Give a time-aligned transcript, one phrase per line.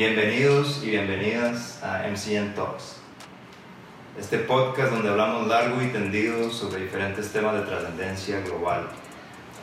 [0.00, 2.96] Bienvenidos y bienvenidas a MCN Talks,
[4.18, 8.88] este podcast donde hablamos largo y tendido sobre diferentes temas de trascendencia global.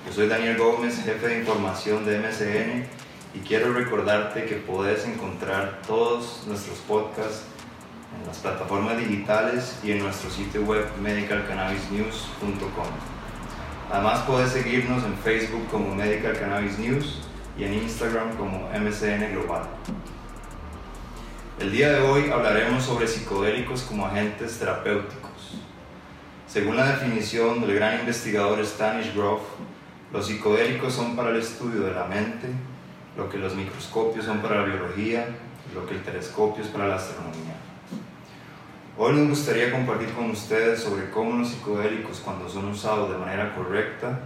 [0.06, 2.86] Yo soy Daniel Gómez, jefe de información de MCN
[3.34, 7.46] y quiero recordarte que puedes encontrar todos nuestros podcasts
[8.22, 12.86] en las plataformas digitales y en nuestro sitio web medicalcannabisnews.com.
[13.92, 17.22] Además puedes seguirnos en Facebook como Medical Cannabis News
[17.58, 19.64] y en Instagram como MCN Global.
[21.60, 25.56] El día de hoy hablaremos sobre psicodélicos como agentes terapéuticos.
[26.48, 29.42] Según la definición del gran investigador Stanish Grof,
[30.14, 32.48] los psicodélicos son para el estudio de la mente,
[33.18, 35.30] lo que los microscopios son para la biología,
[35.74, 37.56] lo que el telescopio es para la astronomía.
[38.96, 43.56] Hoy nos gustaría compartir con ustedes sobre cómo los psicodélicos, cuando son usados de manera
[43.56, 44.20] correcta,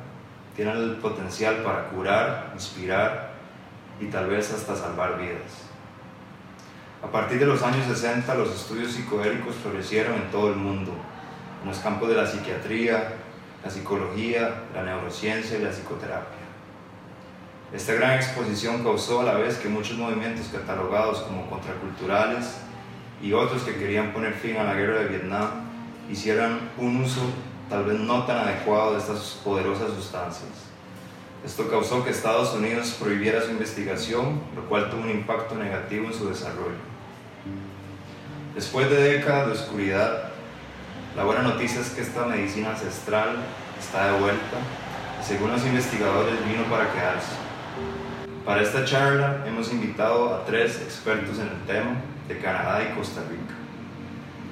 [0.54, 3.32] tienen el potencial para curar, inspirar
[4.02, 5.71] y tal vez hasta salvar vidas.
[7.04, 10.92] A partir de los años 60, los estudios psicodélicos florecieron en todo el mundo,
[11.64, 13.16] en los campos de la psiquiatría,
[13.64, 16.42] la psicología, la neurociencia y la psicoterapia.
[17.74, 22.58] Esta gran exposición causó a la vez que muchos movimientos catalogados como contraculturales
[23.20, 25.50] y otros que querían poner fin a la guerra de Vietnam
[26.10, 27.22] hicieran un uso
[27.68, 30.52] tal vez no tan adecuado de estas poderosas sustancias.
[31.44, 36.14] Esto causó que Estados Unidos prohibiera su investigación, lo cual tuvo un impacto negativo en
[36.14, 36.91] su desarrollo.
[38.56, 40.24] Después de décadas de oscuridad,
[41.16, 43.38] la buena noticia es que esta medicina ancestral
[43.80, 44.58] está de vuelta
[45.22, 47.32] y según los investigadores vino para quedarse.
[48.46, 51.96] Para esta charla hemos invitado a tres expertos en el tema
[52.28, 53.56] de Canadá y Costa Rica.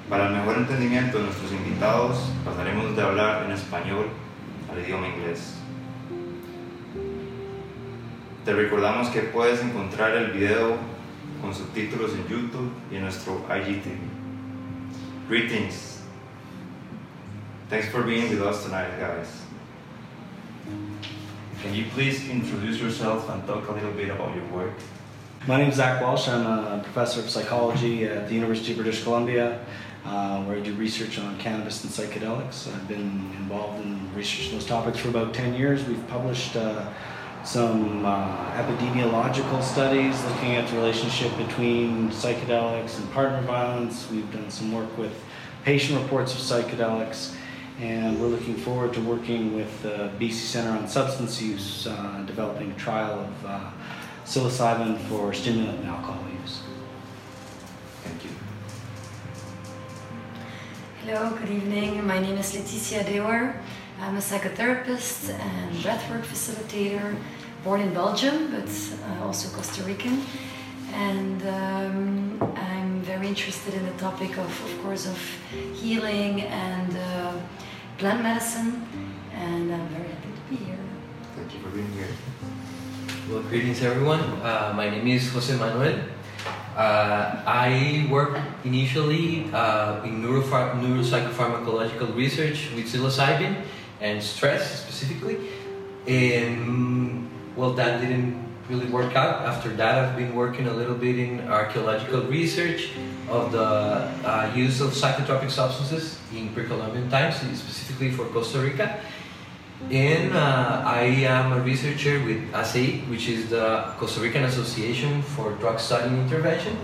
[0.10, 4.06] Para el mejor entendimiento de nuestros invitados, pasaremos de hablar en español
[4.72, 5.56] al idioma inglés.
[8.46, 10.78] Te recordamos que puedes encontrar el video
[11.42, 13.98] con subtítulos en YouTube y en nuestro IGTV.
[15.28, 16.02] Greetings.
[17.70, 19.28] Thanks for being with us tonight, guys.
[21.62, 24.74] Can you please introduce yourself and talk a little bit about your work?
[25.48, 26.28] My name is Zach Walsh.
[26.28, 29.60] I'm a professor of psychology at the University of British Columbia,
[30.06, 32.68] uh, where I do research on cannabis and psychedelics.
[32.74, 35.86] I've been involved in research those topics for about 10 years.
[35.86, 36.86] We've published uh,
[37.44, 44.10] some uh, epidemiological studies looking at the relationship between psychedelics and partner violence.
[44.12, 45.14] We've done some work with
[45.64, 47.36] patient reports of psychedelics,
[47.80, 52.72] and we're looking forward to working with the BC Center on Substance Use, uh, developing
[52.72, 53.72] a trial of uh,
[54.26, 56.62] psilocybin for stimulant and alcohol use.
[58.04, 58.32] Thank you.
[61.04, 62.06] Hello, good evening.
[62.06, 63.56] My name is Leticia Dewar.
[64.02, 67.18] I'm a psychotherapist and breathwork facilitator,
[67.66, 70.24] born in Belgium, but uh, also Costa Rican.
[70.94, 75.20] And um, I'm very interested in the topic of, of course, of
[75.74, 77.34] healing and uh,
[77.98, 78.88] plant medicine.
[79.34, 80.80] And I'm very happy to be here.
[81.36, 82.08] Thank you for being here.
[83.30, 84.22] Well, greetings everyone.
[84.42, 86.00] Uh, my name is Jose Manuel.
[86.76, 93.66] Uh, I work initially uh, in neuroph- neuropsychopharmacological research with psilocybin
[94.02, 95.38] and stress specifically.
[96.08, 99.46] And well, that didn't really work out.
[99.46, 102.92] After that, I've been working a little bit in archaeological research
[103.28, 109.02] of the uh, use of psychotropic substances in pre-Columbian times, specifically for Costa Rica.
[109.90, 115.52] And uh, I am a researcher with ASEI, which is the Costa Rican Association for
[115.54, 116.78] Drug Study Intervention.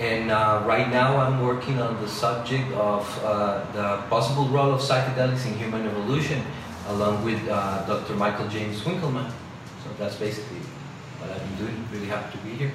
[0.00, 4.80] And uh, right now I'm working on the subject of uh, the possible role of
[4.80, 6.40] psychedelics in human evolution,
[6.88, 8.14] along with uh, Dr.
[8.14, 9.28] Michael James Winkelman.
[9.82, 10.60] So that's basically
[11.18, 11.88] what I've been doing.
[11.92, 12.72] Really happy to be here.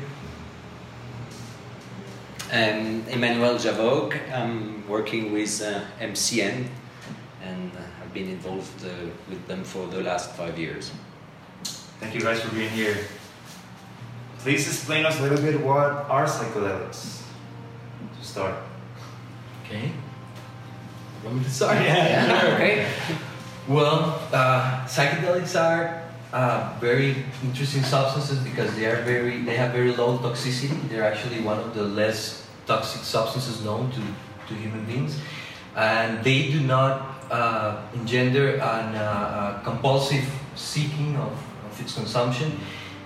[2.51, 4.19] Um, Emmanuel Javog.
[4.31, 6.67] I'm working with uh, MCN
[7.41, 8.89] and uh, I've been involved uh,
[9.29, 10.91] with them for the last five years.
[11.99, 12.97] Thank you guys for being here.
[14.43, 17.21] Please explain us a little bit what are psychedelics
[18.19, 18.55] to start.
[19.63, 19.89] Okay.
[21.23, 21.77] Want me to start?
[21.77, 22.27] Yeah.
[22.41, 22.87] Sure, okay.
[23.69, 26.03] Well, uh, psychedelics are
[26.33, 30.75] uh, very interesting substances because they are very they have very low toxicity.
[30.89, 34.01] They're actually one of the less toxic substances known to,
[34.49, 35.17] to human beings,
[35.77, 41.31] and they do not uh, engender an uh, compulsive seeking of,
[41.63, 42.59] of its consumption.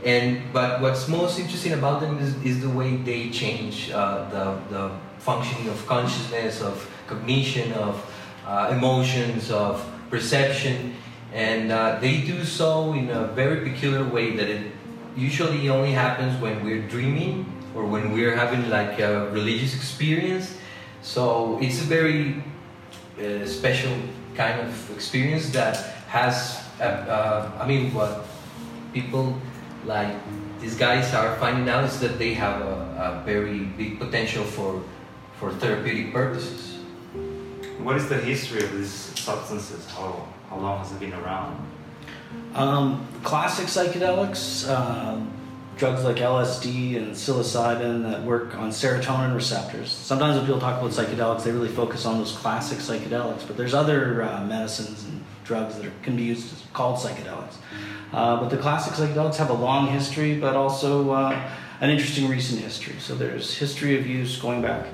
[0.07, 4.45] And but what's most interesting about them is, is the way they change uh, the,
[4.73, 7.99] the functioning of consciousness, of cognition, of
[8.47, 10.95] uh, emotions, of perception,
[11.33, 14.71] and uh, they do so in a very peculiar way that it
[15.17, 17.45] usually only happens when we're dreaming
[17.75, 20.55] or when we're having like a religious experience.
[21.01, 22.41] So it's a very
[23.19, 23.91] uh, special
[24.35, 25.75] kind of experience that
[26.07, 28.25] has, uh, uh, I mean, what
[28.93, 29.35] people
[29.85, 30.15] like
[30.59, 34.83] these guys are finding out is that they have a, a very big potential for,
[35.39, 36.79] for therapeutic purposes.
[37.79, 39.85] What is the history of these substances?
[39.91, 41.65] How, how long has it been around?
[42.55, 45.19] Um, classic psychedelics, uh,
[45.77, 49.91] drugs like LSD and psilocybin that work on serotonin receptors.
[49.91, 53.73] Sometimes when people talk about psychedelics, they really focus on those classic psychedelics, but there's
[53.73, 57.55] other uh, medicines and drugs that are, can be used as, called psychedelics.
[58.11, 61.49] Uh, but the classic psychedelics have a long history, but also uh,
[61.81, 62.95] an interesting recent history.
[62.99, 64.87] So there's history of use going back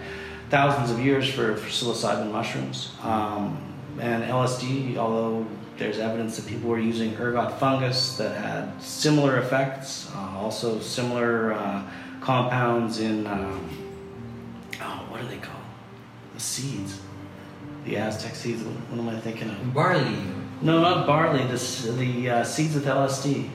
[0.50, 2.92] thousands of years for, for psilocybin mushrooms.
[3.02, 3.58] Um,
[4.00, 5.48] and LSD, although
[5.78, 11.54] there's evidence that people were using ergot fungus that had similar effects, uh, also similar
[11.54, 11.84] uh,
[12.22, 13.70] compounds in, um,
[14.82, 15.64] oh, what are they called?
[16.36, 17.00] The seeds.
[17.86, 18.64] The Aztec seeds.
[18.64, 19.74] What am I thinking of?
[19.74, 20.18] Barley.
[20.62, 21.44] No, not barley.
[21.44, 23.50] The, the uh, seeds with LSD.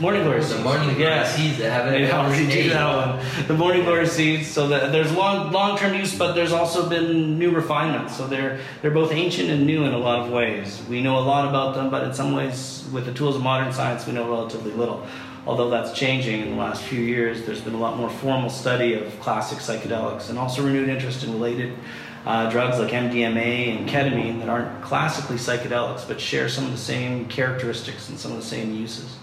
[0.00, 0.56] Morning glory seeds.
[0.56, 1.26] The morning glory yeah.
[1.26, 2.12] seeds that have it.
[2.12, 3.46] already do that one.
[3.48, 4.46] The morning glory seeds.
[4.46, 8.16] So that there's long long term use, but there's also been new refinements.
[8.16, 10.80] So they're they're both ancient and new in a lot of ways.
[10.88, 13.72] We know a lot about them, but in some ways, with the tools of modern
[13.72, 15.04] science, we know relatively little.
[15.48, 18.94] Although that's changing in the last few years, there's been a lot more formal study
[18.94, 21.76] of classic psychedelics and also renewed interest in related
[22.24, 26.76] uh, drugs like MDMA and ketamine that aren't classically psychedelics but share some of the
[26.76, 29.16] same characteristics and some of the same uses.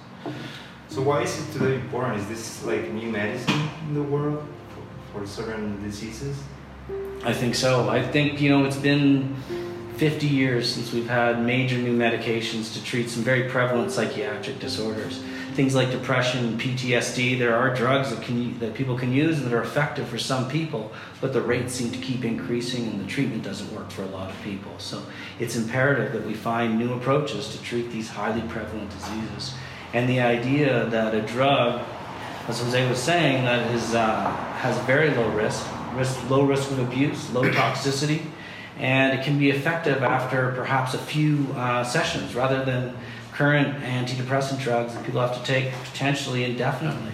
[0.95, 2.21] So why is it today important?
[2.21, 4.47] Is this like new medicine in the world
[5.11, 6.41] for, certain diseases?
[7.21, 7.89] I think so.
[7.89, 9.35] I think, you know, it's been
[9.97, 15.21] 50 years since we've had major new medications to treat some very prevalent psychiatric disorders.
[15.55, 19.63] Things like depression, PTSD, there are drugs that, can, that people can use that are
[19.63, 23.69] effective for some people, but the rates seem to keep increasing and the treatment doesn't
[23.73, 24.71] work for a lot of people.
[24.77, 25.03] So
[25.41, 29.53] it's imperative that we find new approaches to treat these highly prevalent diseases.
[29.95, 31.81] And the idea that a drug,
[32.49, 35.65] as Jose was saying, that is, uh, has very low risk,
[35.95, 38.21] risk, low risk of abuse, low toxicity,
[38.77, 42.93] and it can be effective after perhaps a few uh, sessions rather than
[43.31, 47.13] current antidepressant drugs that people have to take potentially indefinitely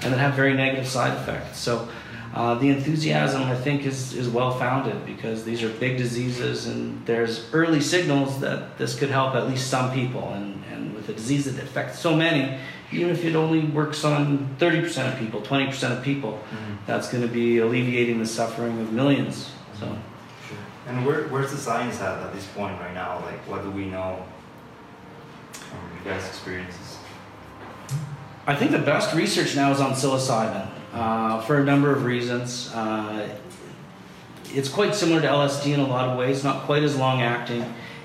[0.00, 1.58] and that have very negative side effects.
[1.58, 1.86] So
[2.34, 7.04] uh, the enthusiasm, I think, is, is well founded because these are big diseases and
[7.04, 10.32] there's early signals that this could help at least some people.
[10.32, 12.58] And, and with a disease that affects so many,
[12.90, 16.74] even if it only works on 30% of people, 20% of people, Mm-hmm.
[16.86, 19.50] that's going to be alleviating the suffering of millions.
[19.78, 19.86] So.
[20.48, 20.58] Sure.
[20.86, 23.20] And where, where's the science at at this point right now?
[23.20, 24.24] Like, what do we know
[25.52, 26.96] from you guys' experiences?
[28.46, 32.70] I think the best research now is on psilocybin uh, for a number of reasons.
[32.74, 33.28] Uh,
[34.54, 37.64] it's quite similar to LSD in a lot of ways, not quite as long acting.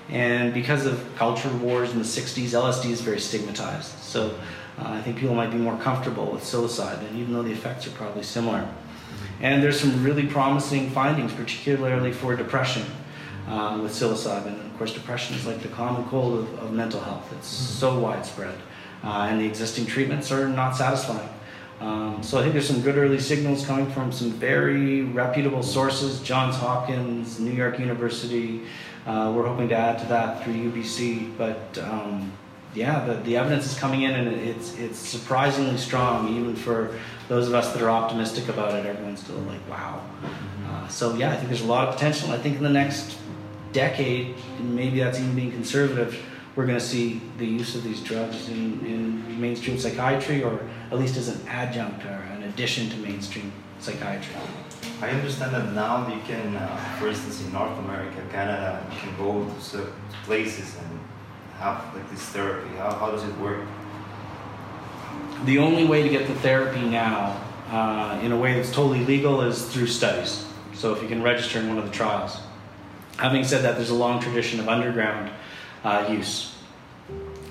[0.10, 3.98] And because of culture wars in the 60s, LSD is very stigmatized.
[4.00, 4.38] So
[4.80, 7.92] uh, I think people might be more comfortable with psilocybin, even though the effects are
[7.92, 8.68] probably similar.
[9.42, 12.84] And there's some really promising findings, particularly for depression
[13.48, 14.48] uh, with psilocybin.
[14.48, 18.00] And of course, depression is like the common cold of, of mental health, it's so
[18.00, 18.56] widespread.
[19.03, 21.29] Uh, and the existing treatments are not satisfying.
[21.79, 26.19] Um, so I think there's some good early signals coming from some very reputable sources,
[26.22, 28.63] Johns Hopkins, New York University.
[29.05, 32.31] Uh, we're hoping to add to that through UBC, but um,
[32.74, 37.48] yeah, the, the evidence is coming in and it's it's surprisingly strong, even for those
[37.48, 38.86] of us that are optimistic about it.
[38.86, 40.01] Everyone's still like, wow.
[40.67, 42.31] Uh, so yeah, I think there's a lot of potential.
[42.31, 43.17] I think in the next
[43.72, 46.19] decade, and maybe that's even being conservative,
[46.55, 50.60] we're going to see the use of these drugs in, in mainstream psychiatry, or
[50.91, 54.36] at least as an adjunct or an addition to mainstream psychiatry.
[55.01, 59.17] I understand that now you can, uh, for instance, in North America, Canada, you can
[59.17, 61.00] go to certain places and
[61.60, 62.70] have like this therapy.
[62.77, 63.65] How, how does it work?
[65.46, 67.39] The only way to get the therapy now,
[67.70, 70.46] uh, in a way that's totally legal, is through studies.
[70.74, 72.39] So if you can register in one of the trials.
[73.17, 75.32] Having said that, there's a long tradition of underground
[75.84, 76.53] uh, use.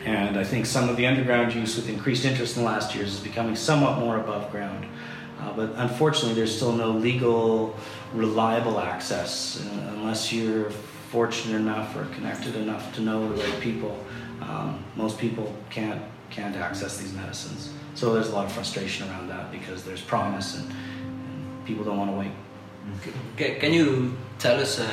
[0.07, 3.15] And I think some of the underground use, with increased interest in the last years,
[3.15, 4.87] is becoming somewhat more above ground.
[5.41, 7.77] Uh, but unfortunately, there's still no legal,
[8.15, 10.71] reliable access uh, unless you're
[11.11, 13.99] fortunate enough or connected enough to know the right people.
[14.43, 17.73] Um, most people can't can't access these medicines.
[17.95, 21.99] So there's a lot of frustration around that because there's promise and, and people don't
[21.99, 22.33] want to wait.
[23.37, 24.89] Ca- Can you tell us a,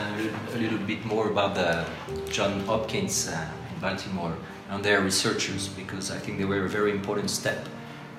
[0.53, 1.85] a little bit more about the
[2.31, 4.35] John Hopkins uh, in Baltimore
[4.69, 5.67] and their researchers?
[5.67, 7.67] Because I think they were a very important step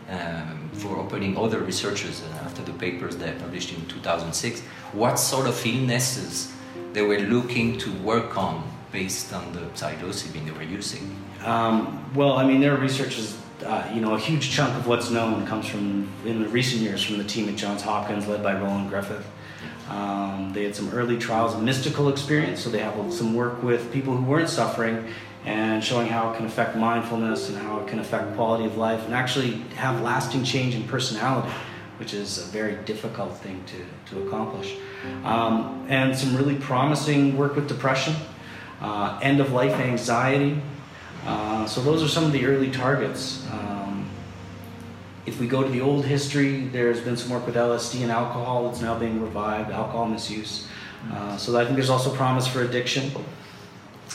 [0.09, 4.61] um, for opening other researchers uh, after the papers they published in 2006
[4.93, 6.53] what sort of illnesses
[6.93, 11.17] they were looking to work on based on the psilocybin they were using.
[11.45, 15.11] Um, well, I mean, their research is, uh, you know, a huge chunk of what's
[15.11, 18.55] known comes from, in the recent years, from the team at Johns Hopkins led by
[18.55, 19.27] Roland Griffith.
[19.89, 23.93] Um, they had some early trials of mystical experience, so they have some work with
[23.93, 25.13] people who weren't suffering
[25.45, 29.05] and showing how it can affect mindfulness and how it can affect quality of life
[29.05, 31.53] and actually have lasting change in personality,
[31.99, 34.77] which is a very difficult thing to, to accomplish.
[35.25, 38.15] Um, and some really promising work with depression,
[38.81, 40.61] uh, end of life anxiety.
[41.27, 43.47] Uh, so, those are some of the early targets.
[43.51, 44.07] Um,
[45.27, 48.69] if we go to the old history, there's been some work with LSD and alcohol
[48.69, 50.69] that's now being revived, alcohol misuse.
[51.13, 53.11] Uh, so, I think there's also promise for addiction.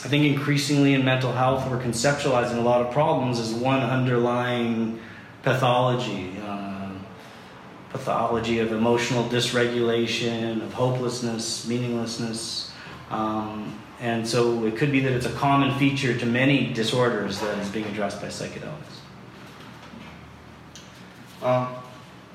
[0.02, 4.98] I think increasingly in mental health, we're conceptualizing a lot of problems as one underlying
[5.42, 6.34] pathology.
[6.42, 6.70] Uh,
[7.90, 12.72] pathology of emotional dysregulation, of hopelessness, meaninglessness.
[13.10, 17.58] Um, and so it could be that it's a common feature to many disorders that
[17.58, 19.00] is being addressed by psychedelics.
[21.42, 21.74] Um,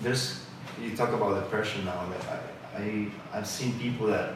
[0.02, 0.46] there's,
[0.82, 2.06] you talk about depression now.
[2.10, 2.44] That
[2.76, 4.36] I, I, I've seen people that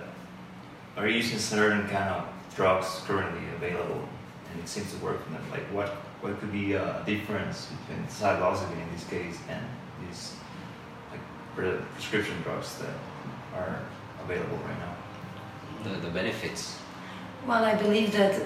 [0.96, 2.28] are using certain kind of
[2.60, 4.04] drugs currently available,
[4.52, 5.44] and it seems to work for them.
[5.50, 5.90] Like, what
[6.24, 9.64] what could be a difference between psilocybin in this case and
[10.02, 10.22] these
[11.12, 11.24] like
[11.56, 12.96] prescription drugs that
[13.60, 13.80] are
[14.26, 14.94] available right now?
[15.86, 16.62] The, the benefits.
[17.48, 18.44] Well, I believe that uh,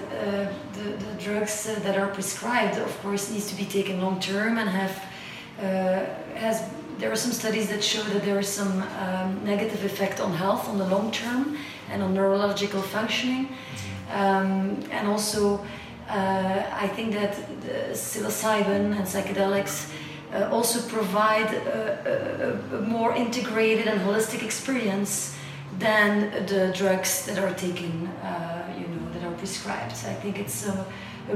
[0.76, 4.58] the, the drugs uh, that are prescribed, of course, needs to be taken long term
[4.58, 4.94] and have
[5.58, 5.64] uh,
[6.44, 6.56] has
[6.98, 10.68] there are some studies that show that there is some um, negative effect on health
[10.68, 11.58] on the long term
[11.90, 13.48] and on neurological functioning.
[14.10, 15.64] Um, and also,
[16.08, 17.34] uh, I think that
[17.92, 19.90] psilocybin and psychedelics
[20.34, 25.34] uh, also provide a, a, a, more integrated and holistic experience
[25.78, 29.92] than the drugs that are taken, uh, you know, that are prescribed.
[30.06, 30.86] I think it's a,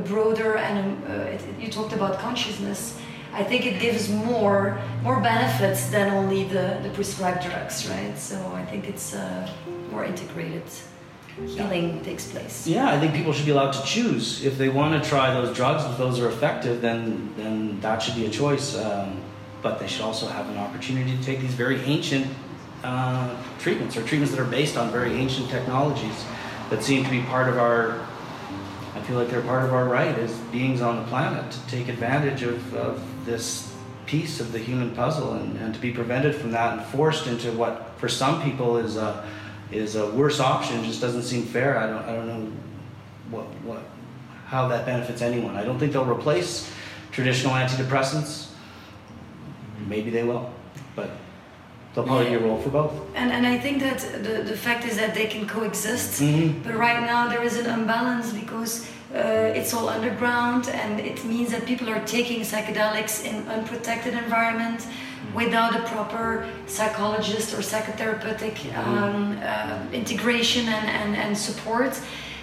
[0.04, 2.98] broader and uh, it, you talked about consciousness.
[3.32, 8.18] I think it gives more more benefits than only the, the prescribed drugs, right?
[8.18, 9.50] So I think it's uh,
[9.90, 10.64] more integrated
[11.46, 12.66] healing takes place.
[12.66, 15.54] Yeah, I think people should be allowed to choose if they want to try those
[15.56, 15.84] drugs.
[15.84, 18.76] If those are effective, then then that should be a choice.
[18.76, 19.22] Um,
[19.62, 22.26] but they should also have an opportunity to take these very ancient
[22.84, 26.24] uh, treatments or treatments that are based on very ancient technologies
[26.70, 28.06] that seem to be part of our.
[28.94, 31.88] I feel like they're part of our right as beings on the planet to take
[31.88, 33.74] advantage of, of this
[34.06, 37.52] piece of the human puzzle and, and to be prevented from that and forced into
[37.52, 39.24] what for some people is a
[39.70, 40.80] is a worse option.
[40.80, 41.78] It just doesn't seem fair.
[41.78, 42.52] I don't, I don't know
[43.30, 43.82] what, what,
[44.46, 45.56] how that benefits anyone.
[45.56, 46.70] I don't think they'll replace
[47.10, 48.48] traditional antidepressants.
[49.86, 50.52] Maybe they will,
[50.94, 51.10] but
[51.94, 52.92] they'll probably be a role for both.
[53.14, 56.62] And, and I think that the, the fact is that they can coexist, mm-hmm.
[56.62, 61.50] but right now there is an imbalance because uh, it's all underground and it means
[61.50, 64.86] that people are taking psychedelics in unprotected environment
[65.34, 68.78] without a proper psychologist or psychotherapeutic mm-hmm.
[68.78, 72.00] um, uh, integration and, and, and support.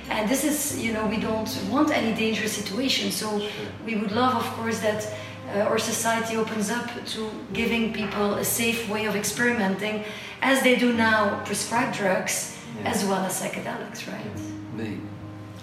[0.10, 3.12] And this is, you know, we don't want any dangerous situation.
[3.12, 3.42] So
[3.86, 5.08] we would love, of course, that
[5.56, 10.04] uh, our society opens up to giving people a safe way of experimenting,
[10.42, 12.92] as they do now, prescribed drugs yeah.
[12.92, 14.90] as well as psychedelics, right?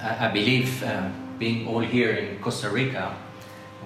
[0.02, 3.14] I believe, uh, being all here in Costa Rica,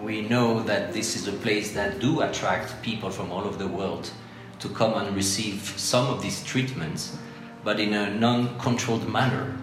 [0.03, 3.69] we know that this is a place that do attract people from all over the
[3.69, 4.11] world
[4.59, 7.17] to come and receive some of these treatments,
[7.65, 9.57] but in a non-controlled manner.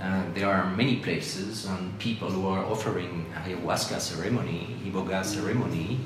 [0.00, 5.98] Uh, there are many places and people who are offering ayahuasca ceremony, iboga ceremony,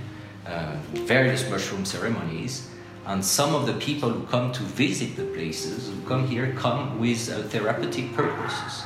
[0.46, 2.70] uh, various mushroom ceremonies,
[3.06, 7.00] and some of the people who come to visit the places, who come here, come
[7.00, 8.84] with uh, therapeutic purposes.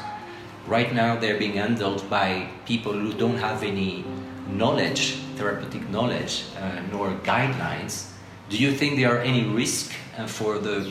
[0.66, 4.04] Right now, they're being handled by people who don't have any
[4.48, 8.14] knowledge, therapeutic knowledge, uh, nor guidelines,
[8.50, 10.90] do you think there are any risk uh, for the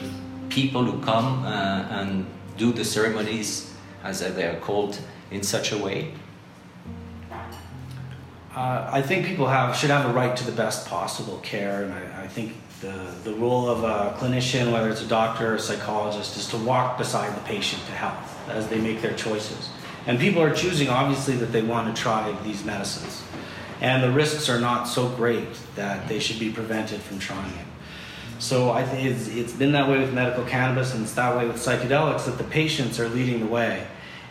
[0.49, 2.25] people who come uh, and
[2.57, 4.97] do the ceremonies, as they are called,
[5.31, 6.13] in such a way?
[8.55, 11.93] Uh, I think people have should have a right to the best possible care, and
[11.93, 12.53] I, I, think
[12.83, 16.57] the, the role of a clinician, whether it's a doctor or a psychologist, is to
[16.57, 19.69] walk beside the patient to help as they make their choices.
[20.05, 23.23] And people are choosing, obviously, that they want to try these medicines
[23.83, 27.65] and the risks are not so great that they should be prevented from trying it.
[28.39, 31.45] So I think it's, it's been that way with medical cannabis, and it's that way
[31.45, 33.85] with psychedelics that the patients are leading the way,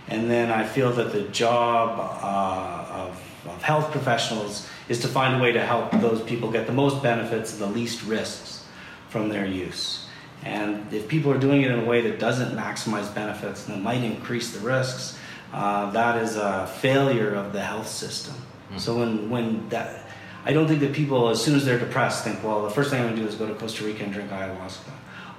[0.09, 5.41] And then I feel that the job uh, of, of health professionals is to find
[5.41, 8.65] a way to help those people get the most benefits and the least risks
[9.09, 10.07] from their use.
[10.45, 13.83] And if people are doing it in a way that doesn't maximize benefits and that
[13.83, 15.19] might increase the risks,
[15.53, 18.35] uh, that is a failure of the health system.
[18.73, 18.81] Mm.
[18.81, 20.07] So when, when that,
[20.45, 23.01] I don't think that people, as soon as they're depressed, think, well, the first thing
[23.01, 24.91] I'm going to do is go to Costa Rica and drink ayahuasca.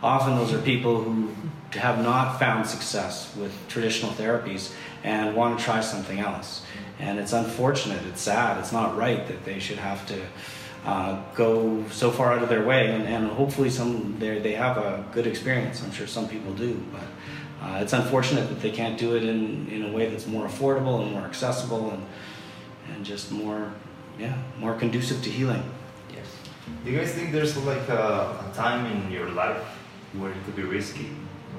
[0.02, 1.34] Often those are people who
[1.72, 6.66] have not found success with traditional therapies and want to try something else.
[7.00, 10.26] And it's unfortunate, it's sad, it's not right that they should have to
[10.86, 12.94] uh, go so far out of their way.
[12.94, 15.84] And, and hopefully, some they have a good experience.
[15.84, 19.68] I'm sure some people do, but uh, it's unfortunate that they can't do it in,
[19.70, 22.06] in a way that's more affordable and more accessible and
[22.94, 23.74] and just more,
[24.20, 25.64] yeah, more conducive to healing.
[26.14, 26.26] Yes.
[26.84, 29.64] Do you guys think there's like a, a time in your life
[30.14, 31.10] where it could be risky?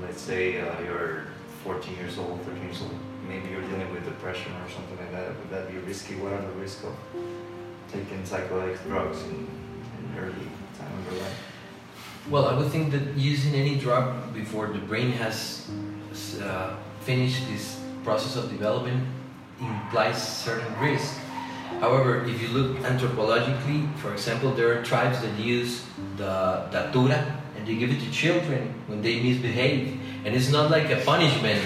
[0.03, 1.26] Let's say uh, you're
[1.64, 2.94] 14 years old, 13 years old.
[3.26, 5.28] Maybe you're dealing with depression or something like that.
[5.28, 6.14] Would that be risky?
[6.16, 6.94] What are the risks of
[7.90, 9.49] taking psychedelic drugs in,
[9.99, 10.47] in early
[10.78, 11.40] time of your life?
[12.28, 15.71] Well, I would think that using any drug before the brain has
[16.42, 19.06] uh, finished this process of development
[19.61, 21.16] implies certain risk.
[21.80, 25.85] However, if you look anthropologically, for example, there are tribes that use
[26.16, 29.99] the datura and they give it to children when they misbehave.
[30.25, 31.61] And it's not like a punishment,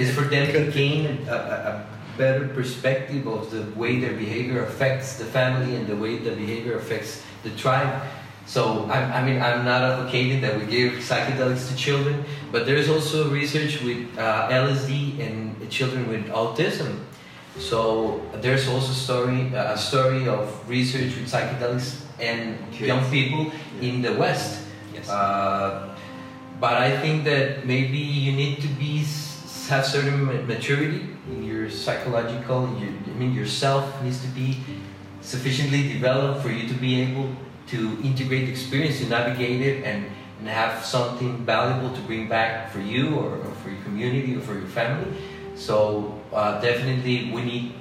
[0.00, 1.86] it's for them to gain a, a,
[2.18, 6.76] better perspective of the way their behavior affects the family and the way the behavior
[6.76, 8.02] affects the tribe.
[8.44, 12.22] So, I, I mean, I'm not advocating that we give psychedelics to children,
[12.52, 17.00] but there's also research with uh, LSD and children with autism
[17.58, 24.14] so there's also story a story of research with psychedelics and young people in the
[24.14, 24.62] West.
[24.94, 25.08] Yes.
[25.08, 25.89] Uh,
[26.60, 29.02] but I think that maybe you need to be
[29.70, 32.68] have certain maturity in your psychological.
[32.78, 34.58] Your, I mean, yourself needs to be
[35.20, 37.30] sufficiently developed for you to be able
[37.68, 40.06] to integrate the experience, to navigate it, and,
[40.40, 44.40] and have something valuable to bring back for you or, or for your community or
[44.40, 45.16] for your family.
[45.54, 47.74] So uh, definitely we need.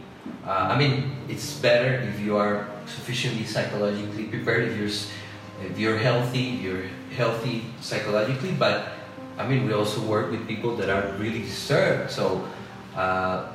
[0.45, 4.69] Uh, I mean, it's better if you are sufficiently psychologically prepared.
[4.69, 8.51] If you're if you're healthy, you're healthy psychologically.
[8.51, 8.89] But
[9.37, 12.11] I mean, we also work with people that are really disturbed.
[12.11, 12.47] So
[12.95, 13.47] uh,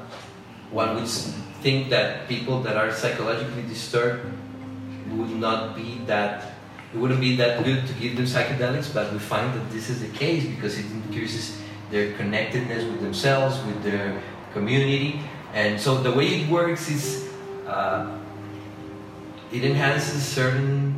[0.71, 4.25] one would think that people that are psychologically disturbed
[5.13, 6.55] would not be that
[6.93, 10.01] it wouldn't be that good to give them psychedelics, but we find that this is
[10.01, 11.59] the case because it increases
[11.91, 15.21] their connectedness with themselves, with their community.
[15.53, 17.29] And so the way it works is
[17.67, 18.17] uh,
[19.53, 20.94] it enhances certain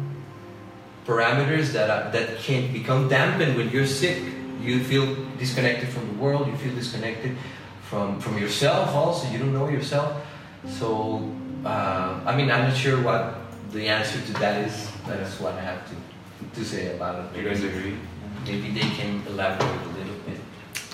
[1.06, 4.22] parameters that, are, that can become dampened when you're sick.
[4.60, 7.36] You feel disconnected from the world, you feel disconnected
[7.82, 10.26] from, from yourself also, you don't know yourself.
[10.68, 11.30] So,
[11.64, 13.38] uh, I mean, I'm not sure what
[13.70, 14.90] the answer to that is.
[15.06, 17.38] That is what I have to, to say about it.
[17.38, 17.96] You guys agree?
[18.44, 20.14] Maybe they can elaborate a little.
[20.26, 20.40] Bit.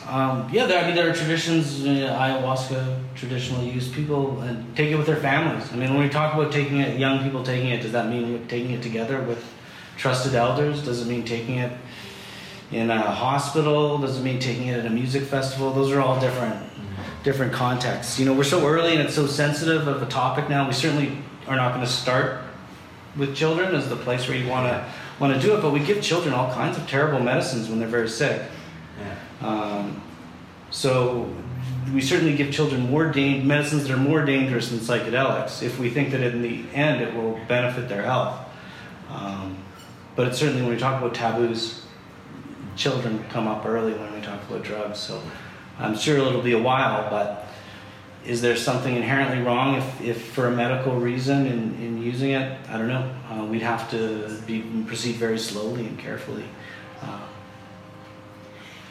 [0.07, 4.91] Um, yeah, there, I mean, there are traditions, uh, ayahuasca, traditionally used People uh, take
[4.91, 5.73] it with their families.
[5.73, 8.47] I mean, when we talk about taking it, young people taking it, does that mean
[8.49, 9.43] taking it together with
[10.03, 10.85] trusted elders?
[10.85, 11.73] doesn't mean taking it
[12.73, 13.99] in a hospital?
[13.99, 15.73] doesn't mean taking it at a music festival?
[15.73, 16.61] Those are all different,
[17.23, 18.19] different contexts.
[18.19, 20.67] You know, we're so early and it's so sensitive of a topic now.
[20.67, 22.41] We certainly are not going to start
[23.17, 25.79] with children as the place where you want to want to do it, but we
[25.79, 28.43] give children all kinds of terrible medicines when they're very sick.
[29.41, 30.03] Um,
[30.71, 31.33] so
[31.95, 35.91] we certainly give children more da- medicines that are more dangerous than psychedelics if we
[35.91, 38.41] think that in the end it will benefit their health.
[39.11, 39.62] Um,
[40.17, 41.85] but it's certainly when we talk about taboos,
[42.77, 44.99] children come up early when we talk about drugs.
[44.99, 45.23] So
[45.79, 47.47] I'm sure it'll be a while, but
[48.25, 52.59] is there something inherently wrong if, if for a medical reason in, in using it?
[52.69, 53.13] I don't know.
[53.31, 56.45] Uh, we'd have to be, proceed very slowly and carefully.
[57.01, 57.21] Uh,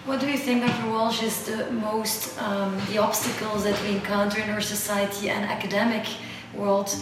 [0.06, 0.90] what do you think, Dr.
[0.90, 6.08] Walsh, is the most um, the obstacles that we encounter in our society and academic
[6.56, 6.94] world?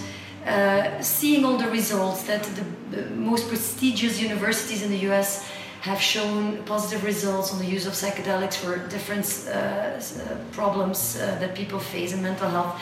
[0.46, 2.44] Uh, seeing all the results that
[2.92, 5.48] the, most prestigious universities in the US
[5.82, 11.38] have shown positive results on the use of psychedelics for different uh, uh, problems uh,
[11.40, 12.82] that people face in mental health.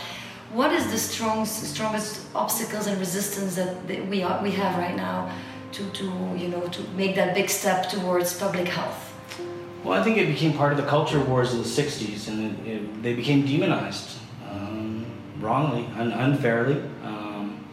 [0.53, 4.95] What is the strongest, strongest obstacles and resistance that, that we, are, we have right
[4.95, 5.29] now
[5.73, 6.03] to, to,
[6.37, 9.13] you know, to make that big step towards public health?
[9.83, 12.67] Well, I think it became part of the culture wars of the 60s, and it,
[12.67, 14.17] it, they became demonized
[14.49, 15.05] um,
[15.39, 16.81] wrongly and unfairly.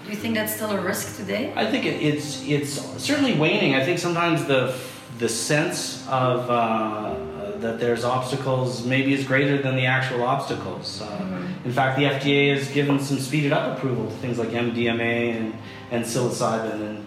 [0.04, 1.52] Do you think that's still a risk today?
[1.56, 3.74] I think it, it's, it's certainly waning.
[3.74, 4.76] I think sometimes the,
[5.18, 7.14] the sense of uh,
[7.58, 11.00] that there's obstacles maybe is greater than the actual obstacles.
[11.00, 11.68] Uh, Mm-hmm.
[11.68, 15.54] In fact, the FDA has given some speeded up approval to things like MDMA and,
[15.90, 17.06] and psilocybin, and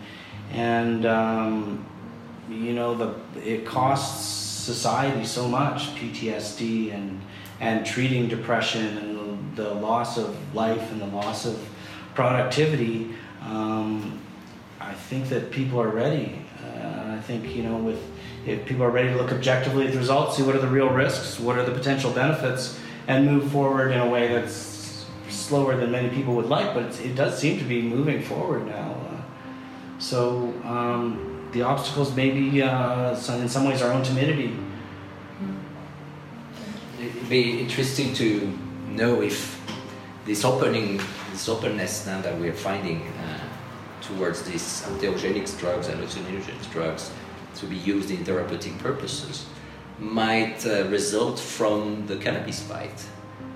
[0.52, 1.86] and um,
[2.50, 7.22] you know the it costs society so much PTSD and
[7.60, 11.60] and treating depression and the, the loss of life and the loss of
[12.18, 13.14] productivity.
[13.44, 14.20] Um,
[14.80, 16.42] I think that people are ready.
[16.66, 18.02] Uh, I think you know with
[18.48, 20.90] if people are ready to look objectively at the results, see what are the real
[20.90, 25.92] risks, what are the potential benefits, and move forward in a way that's slower than
[25.92, 28.94] many people would like, but it does seem to be moving forward now.
[29.12, 34.58] Uh, so um, the obstacles may be, uh, in some ways, our own timidity.
[37.00, 38.58] It'd be interesting to
[38.90, 39.62] know if
[40.26, 41.00] this opening,
[41.38, 43.40] this openness now that we're finding uh,
[44.02, 47.12] towards these entheogenic drugs and hallucinogenic drugs
[47.54, 49.46] to be used in therapeutic purposes
[50.00, 53.06] might uh, result from the cannabis fight.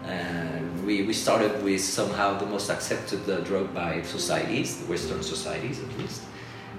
[0.05, 5.79] Uh, we, we started with somehow the most accepted drug by societies, the Western societies
[5.79, 6.21] at least.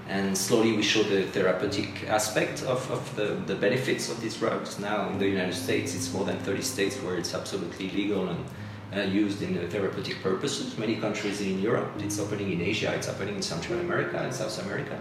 [0.07, 4.79] And slowly we show the therapeutic aspect of, of the, the benefits of these drugs.
[4.79, 8.45] Now in the United States, it's more than 30 states where it's absolutely legal and
[9.01, 10.77] used in uh, therapeutic purposes.
[10.77, 14.63] Many countries in Europe, it's opening in Asia, it's happening in Central America and South
[14.65, 14.97] America.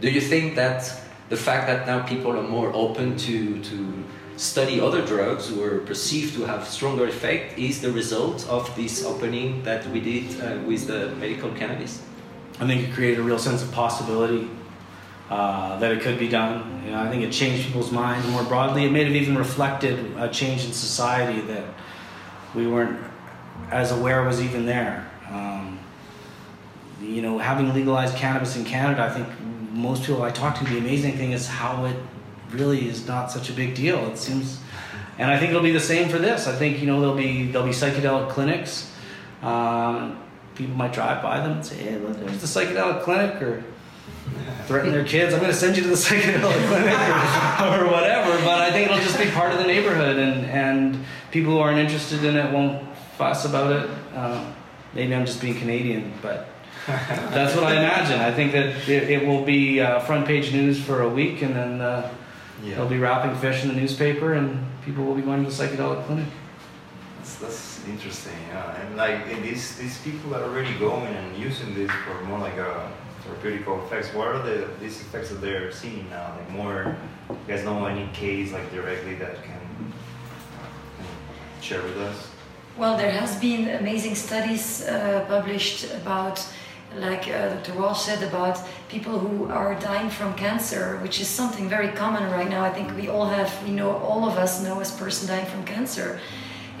[0.00, 0.90] Do you think that
[1.28, 4.04] the fact that now people are more open to, to
[4.36, 9.04] study other drugs who are perceived to have stronger effect is the result of this
[9.04, 12.02] opening that we did uh, with the medical cannabis?
[12.58, 14.48] I think it created a real sense of possibility
[15.30, 16.82] uh, that it could be done.
[16.84, 18.84] You know, I think it changed people's minds more broadly.
[18.84, 21.64] It may have even reflected a change in society that
[22.54, 22.98] we weren't
[23.70, 25.08] as aware was even there.
[25.30, 25.78] Um,
[27.00, 29.28] you know, having legalized cannabis in Canada, I think
[29.72, 31.96] most people I talk to, the amazing thing is how it
[32.50, 33.98] really is not such a big deal.
[34.10, 34.60] It seems,
[35.18, 36.46] and I think it'll be the same for this.
[36.46, 38.92] I think you know there'll be there'll be psychedelic clinics.
[39.42, 40.20] Um,
[40.54, 43.64] people might drive by them and say, "Hey, look, there's the psychedelic clinic," or
[44.70, 45.34] threaten their kids.
[45.34, 46.94] I'm going to send you to the psychedelic clinic
[47.60, 48.30] or, or whatever.
[48.44, 51.78] But I think it'll just be part of the neighborhood, and and people who aren't
[51.78, 53.90] interested in it won't fuss about it.
[54.14, 54.52] Uh,
[54.94, 56.46] maybe I'm just being Canadian, but.
[56.86, 58.20] That's what I imagine.
[58.20, 61.54] I think that it, it will be uh, front page news for a week, and
[61.54, 62.10] then uh,
[62.64, 66.04] they'll be wrapping fish in the newspaper, and people will be going to the psychedelic
[66.06, 66.26] clinic.
[67.18, 68.80] That's, that's interesting, yeah.
[68.80, 72.56] And like these these people that are already going and using this for more like
[72.56, 72.90] a
[73.22, 74.12] therapeutic effects.
[74.14, 76.34] What are the these effects that they're seeing now?
[76.36, 76.96] Like more,
[77.28, 79.60] you guys know any case like directly that can,
[80.96, 81.06] can
[81.60, 82.30] share with us?
[82.76, 86.42] Well, there has been amazing studies uh, published about,
[86.96, 87.74] like uh, Dr.
[87.74, 92.48] Walsh said, about people who are dying from cancer, which is something very common right
[92.48, 92.64] now.
[92.64, 95.64] I think we all have, we know, all of us know a person dying from
[95.64, 96.20] cancer.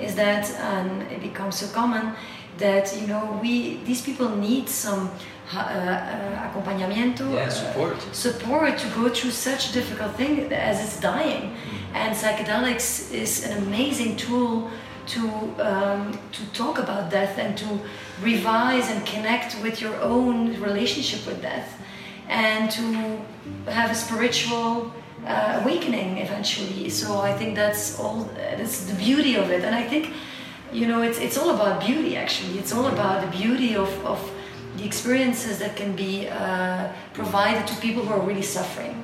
[0.00, 2.14] Is that um, it becomes so common
[2.60, 3.52] that you know we
[3.84, 5.10] these people need some
[5.52, 7.96] uh, uh, acompañamiento, Yeah, uh, support.
[8.14, 11.42] support to go through such a difficult thing as it's dying.
[11.92, 14.70] And psychedelics is an amazing tool
[15.12, 15.20] to
[15.58, 17.66] um, to talk about death and to
[18.22, 20.36] revise and connect with your own
[20.68, 21.68] relationship with death,
[22.28, 22.82] and to
[23.70, 24.92] have a spiritual
[25.26, 26.88] uh, awakening eventually.
[26.90, 28.28] So I think that's all.
[28.58, 30.04] That's the beauty of it, and I think
[30.72, 32.58] you know it's it's all about beauty actually.
[32.58, 34.18] It's all about the beauty of of
[34.76, 38.94] the experiences that can be uh, provided to people who are really suffering.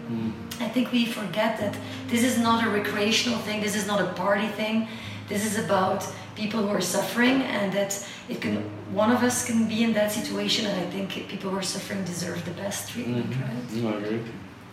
[0.60, 1.76] I think we forget that
[2.08, 4.88] this is not a recreational thing, this is not a party thing.
[5.28, 7.92] This is about people who are suffering, and that
[8.28, 8.56] it can
[8.92, 10.66] one of us can be in that situation.
[10.66, 13.72] And I think people who are suffering deserve the best treatment, right?
[13.72, 14.20] No, I agree.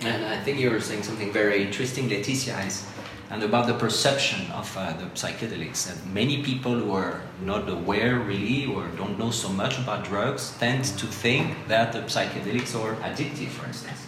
[0.02, 2.86] And I think you were saying something very interesting, Leticia, is
[3.34, 5.88] and about the perception of uh, the psychedelics.
[5.88, 10.56] That many people who are not aware really or don't know so much about drugs
[10.60, 14.06] tend to think that the psychedelics are addictive, for instance.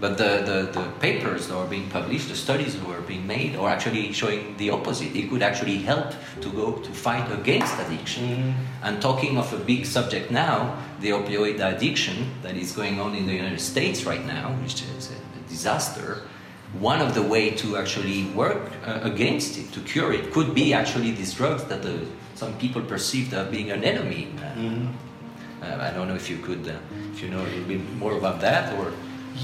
[0.00, 3.56] But the, the, the papers that are being published, the studies that are being made,
[3.56, 5.14] are actually showing the opposite.
[5.14, 8.54] It could actually help to go to fight against addiction.
[8.82, 13.26] And talking of a big subject now, the opioid addiction that is going on in
[13.26, 16.22] the United States right now, which is a disaster.
[16.80, 20.74] One of the way to actually work uh, against it, to cure it, could be
[20.74, 24.28] actually these drugs that the, some people perceived as being an enemy.
[24.38, 26.76] Uh, uh, I don't know if you could, uh,
[27.12, 28.92] if you know a little bit more about that, or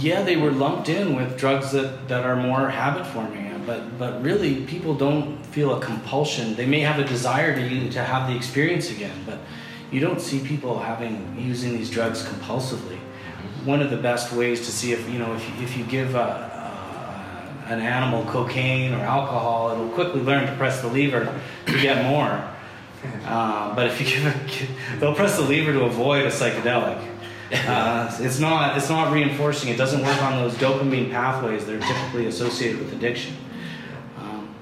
[0.00, 4.22] Yeah, they were lumped in with drugs that, that are more habit forming, but but
[4.22, 6.54] really people don't feel a compulsion.
[6.54, 9.38] They may have a desire to to have the experience again, but
[9.90, 12.98] you don't see people having using these drugs compulsively.
[13.64, 16.14] One of the best ways to see if you know if you, if you give
[16.14, 16.52] a
[17.66, 22.42] an animal cocaine or alcohol, it'll quickly learn to press the lever to get more.
[23.24, 27.02] Uh, but if you give it, they'll press the lever to avoid a psychedelic.
[27.52, 29.68] Uh, it's not it's not reinforcing.
[29.68, 33.36] It doesn't work on those dopamine pathways that are typically associated with addiction.
[34.18, 34.54] Um,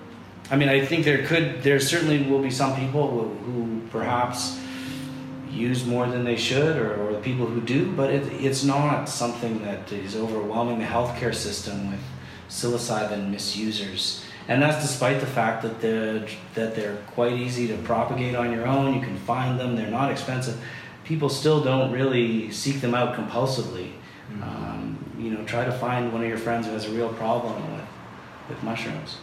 [0.50, 4.58] I mean, I think there could there certainly will be some people who, who perhaps
[5.52, 9.08] use more than they should, or, or the people who do, but it, it's not
[9.08, 12.00] something that is overwhelming the healthcare system with
[12.50, 14.24] psilocybin misusers.
[14.48, 18.66] And that's despite the fact that they're, that they're quite easy to propagate on your
[18.66, 18.94] own.
[18.94, 20.60] You can find them, they're not expensive.
[21.04, 23.92] People still don't really seek them out compulsively.
[24.30, 24.42] Mm-hmm.
[24.42, 27.54] Um, you know, try to find one of your friends who has a real problem
[27.72, 27.84] with,
[28.48, 29.18] with mushrooms.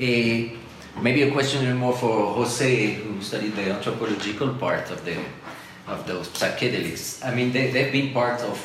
[0.00, 0.52] A,
[1.00, 5.16] maybe a question more for Jose, who studied the anthropological part of the
[5.86, 7.24] of those psychedelics.
[7.24, 8.58] I mean, they, they've been part of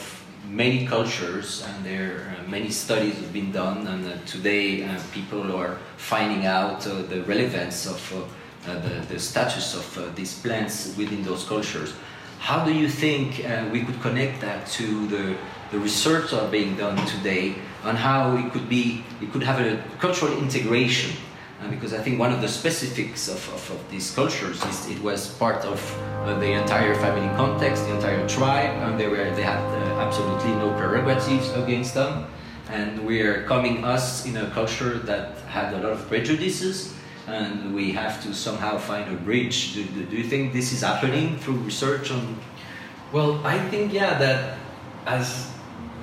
[0.47, 3.87] many cultures, and there uh, many studies have been done.
[3.87, 9.05] And uh, today, uh, people are finding out uh, the relevance of uh, uh, the,
[9.13, 11.93] the status of these plants within those cultures.
[12.39, 15.35] How do you think we could connect that to the
[15.71, 19.59] the research that are being done today on how it could be, it could have
[19.59, 21.15] a cultural integration.
[21.61, 25.01] Uh, because I think one of the specifics of, of, of these cultures is it
[25.03, 25.79] was part of
[26.23, 30.51] uh, the entire family context, the entire tribe, and they were they had uh, absolutely
[30.51, 32.27] no prerogatives against them.
[32.69, 36.93] And we are coming us in a culture that had a lot of prejudices,
[37.27, 39.73] and we have to somehow find a bridge.
[39.73, 42.37] Do, do, do you think this is happening through research on?
[43.11, 44.57] Well, I think yeah that
[45.05, 45.51] as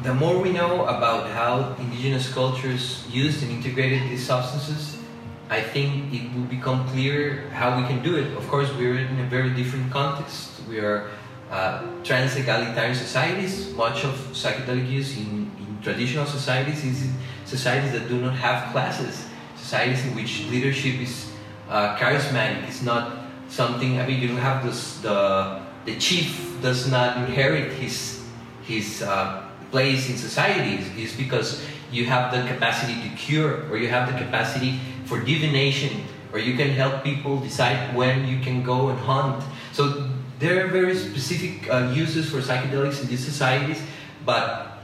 [0.02, 4.98] the more we know about how indigenous cultures used and integrated these substances,
[5.48, 8.36] I think it will become clear how we can do it.
[8.36, 10.60] Of course, we're in a very different context.
[10.68, 11.10] We are
[11.50, 13.72] uh, trans-egalitarian societies.
[13.74, 17.10] Much of psychedelic use in, in traditional societies is
[17.44, 21.30] societies that do not have classes, societies in which leadership is
[21.68, 22.66] uh, charismatic.
[22.66, 24.00] It's not something.
[24.00, 24.98] I mean, you don't have this.
[24.98, 28.24] The the chief does not inherit his
[28.66, 33.88] his uh, place in society is because you have the capacity to cure or you
[33.88, 38.88] have the capacity for divination or you can help people decide when you can go
[38.88, 39.42] and hunt.
[39.72, 43.80] So there are very specific uh, uses for psychedelics in these societies
[44.24, 44.78] but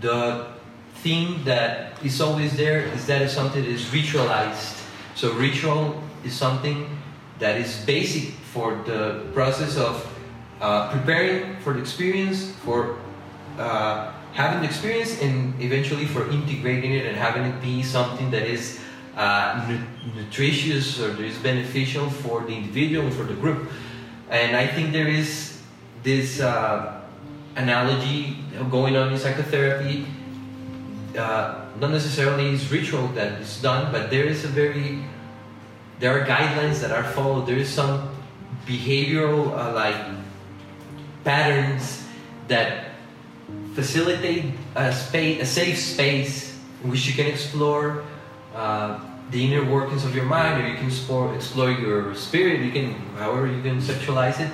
[0.00, 0.46] the
[0.96, 4.82] thing that is always there is that it's something that is ritualized.
[5.14, 6.86] So ritual is something
[7.38, 10.06] that is basic for the process of
[10.60, 12.98] uh, preparing for the experience for
[13.58, 18.46] uh, having the experience and eventually for integrating it and having it be something that
[18.46, 18.78] is
[20.16, 23.70] nutritious or is beneficial for the individual for the group.
[24.30, 25.60] And I think there is
[26.02, 27.02] this uh,
[27.56, 28.38] analogy
[28.70, 30.06] going on in psychotherapy.
[31.16, 35.04] Uh, not necessarily is ritual that is done, but there is a very
[36.00, 37.46] there are guidelines that are followed.
[37.46, 38.10] There is some
[38.66, 39.94] behavioral uh, like
[41.22, 42.02] patterns
[42.48, 42.90] that
[43.74, 48.02] facilitate a space, a safe space in which you can explore
[48.54, 52.60] uh, the inner workings of your mind, or you can explore, explore your spirit.
[52.60, 54.50] You can, however, you can sexualize it.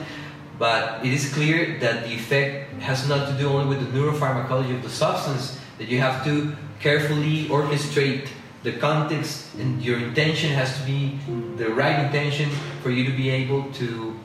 [0.58, 4.74] But it is clear that the effect has not to do only with the neuropharmacology
[4.74, 5.58] of the substance.
[5.78, 8.28] That you have to carefully orchestrate
[8.64, 11.18] the context, and your intention has to be
[11.56, 12.50] the right intention
[12.82, 14.18] for you to be able to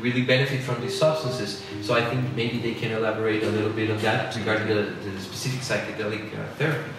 [0.00, 1.62] really benefit from these substances.
[1.82, 5.20] So I think maybe they can elaborate a little bit on that regarding the, the
[5.20, 6.90] specific psychedelic uh, therapy.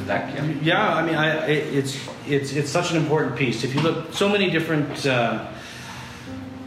[0.00, 0.38] Exactly.
[0.62, 3.64] Yeah, I mean, I, it's it's it's such an important piece.
[3.64, 5.48] If you look, so many different uh,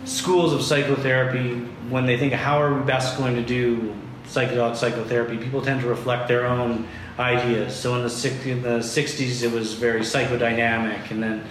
[0.06, 1.56] schools of psychotherapy,
[1.90, 3.96] when they think how are we best going to do
[4.26, 7.76] psychedelic psychotherapy, people tend to reflect their own ideas.
[7.76, 11.44] So in the, in the 60s, it was very psychodynamic, and then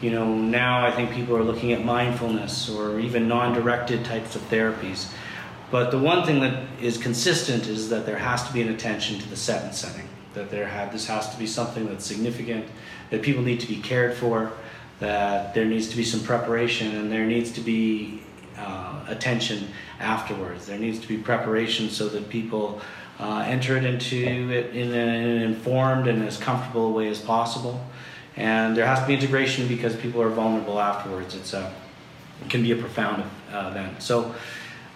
[0.00, 4.42] you know, now I think people are looking at mindfulness or even non-directed types of
[4.48, 5.12] therapies.
[5.70, 9.18] But the one thing that is consistent is that there has to be an attention
[9.20, 10.08] to the set and setting.
[10.34, 12.66] That there have this has to be something that's significant,
[13.10, 14.52] that people need to be cared for,
[15.00, 18.22] that there needs to be some preparation, and there needs to be
[18.56, 20.66] uh, attention afterwards.
[20.66, 22.80] There needs to be preparation so that people
[23.18, 27.80] uh, enter it into it in an informed and as comfortable a way as possible
[28.36, 31.34] and there has to be integration because people are vulnerable afterwards.
[31.34, 31.72] It's a,
[32.42, 34.02] it can be a profound uh, event.
[34.02, 34.34] So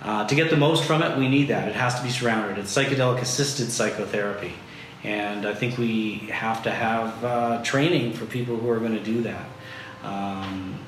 [0.05, 1.67] uh, to get the most from it, we need that.
[1.67, 2.59] It has to be surrounded.
[2.59, 4.53] It's psychedelic assisted psychotherapy,
[5.03, 9.03] and I think we have to have uh, training for people who are going to
[9.03, 9.47] do that.
[10.03, 10.79] Um,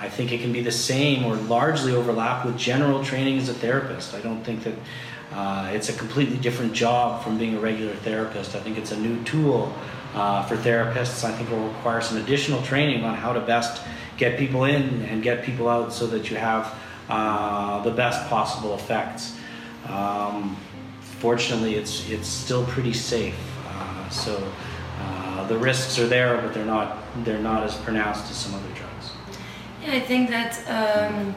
[0.00, 3.54] I think it can be the same or largely overlap with general training as a
[3.54, 4.14] therapist.
[4.14, 4.74] I don't think that
[5.32, 8.54] uh, it's a completely different job from being a regular therapist.
[8.54, 9.74] I think it's a new tool
[10.14, 11.24] uh, for therapists.
[11.24, 13.82] I think it will require some additional training on how to best
[14.16, 16.74] get people in and get people out so that you have
[17.08, 19.36] uh, the best possible effects.
[19.88, 20.56] Um,
[21.00, 23.38] fortunately, it's it's still pretty safe.
[23.66, 24.52] Uh, so
[25.00, 28.74] uh, the risks are there, but they're not they're not as pronounced as some other
[28.74, 29.12] drugs.
[29.82, 31.34] Yeah, I think that um,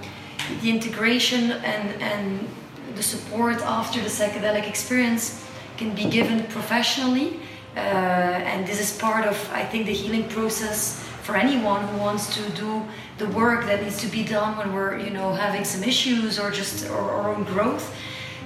[0.62, 2.48] the integration and and
[2.96, 5.46] the support after the psychedelic experience
[5.78, 7.40] can be given professionally,
[7.76, 12.34] uh, and this is part of I think the healing process for anyone who wants
[12.36, 12.84] to do
[13.18, 16.52] the work that needs to be done when we're you know having some issues or
[16.52, 17.96] just our, own growth.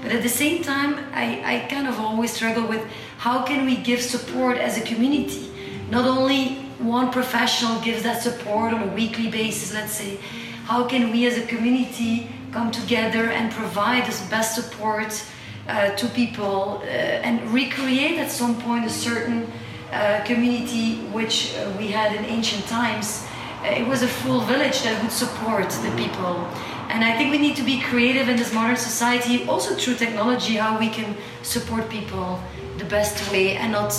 [0.01, 2.85] But at the same time, I, I kind of always struggle with
[3.17, 5.51] how can we give support as a community?
[5.89, 10.17] Not only one professional gives that support on a weekly basis, let's say,
[10.65, 15.23] how can we as a community come together and provide this best support
[15.67, 16.85] uh, to people uh,
[17.27, 19.51] and recreate at some point a certain
[19.91, 23.25] uh, community which uh, we had in ancient times?
[23.63, 26.47] Uh, it was a full village that would support the people.
[26.89, 30.55] And I think we need to be creative in this modern society, also through technology,
[30.55, 32.39] how we can support people
[32.77, 33.91] the best way and not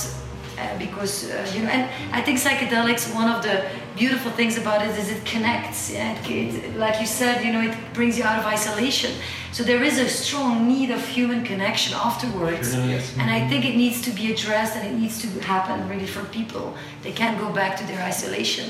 [0.58, 3.64] uh, because uh, you know and i think psychedelics one of the
[3.96, 7.76] beautiful things about it is it connects it, it, like you said you know it
[7.94, 9.12] brings you out of isolation.
[9.52, 12.74] So there is a strong need of human connection afterwards.
[12.74, 13.14] Yes.
[13.20, 16.24] and i think it needs to be addressed and it needs to happen really for
[16.38, 16.74] people.
[17.02, 18.68] They can't go back to their isolation.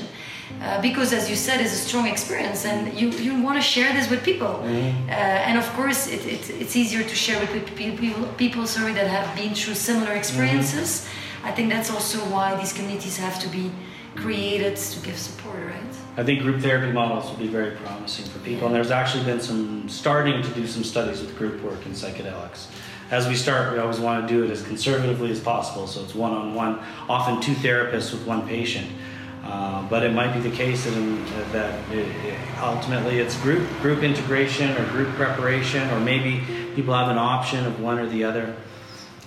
[0.61, 3.91] Uh, because as you said it's a strong experience and you, you want to share
[3.93, 4.53] this with people.
[4.63, 9.07] Uh, and of course it, it, it's easier to share with people, people sorry, that
[9.07, 11.07] have been through similar experiences
[11.43, 13.71] i think that's also why these communities have to be
[14.15, 18.39] created to give support right I think group therapy models will be very promising for
[18.39, 21.91] people, and there's actually been some starting to do some studies with group work in
[21.91, 22.65] psychedelics.
[23.11, 26.15] As we start, we always want to do it as conservatively as possible, so it's
[26.15, 28.87] one on one, often two therapists with one patient.
[29.43, 33.65] Uh, but it might be the case that, in, that it, it, ultimately it's group
[33.81, 36.43] group integration or group preparation, or maybe
[36.75, 38.55] people have an option of one or the other.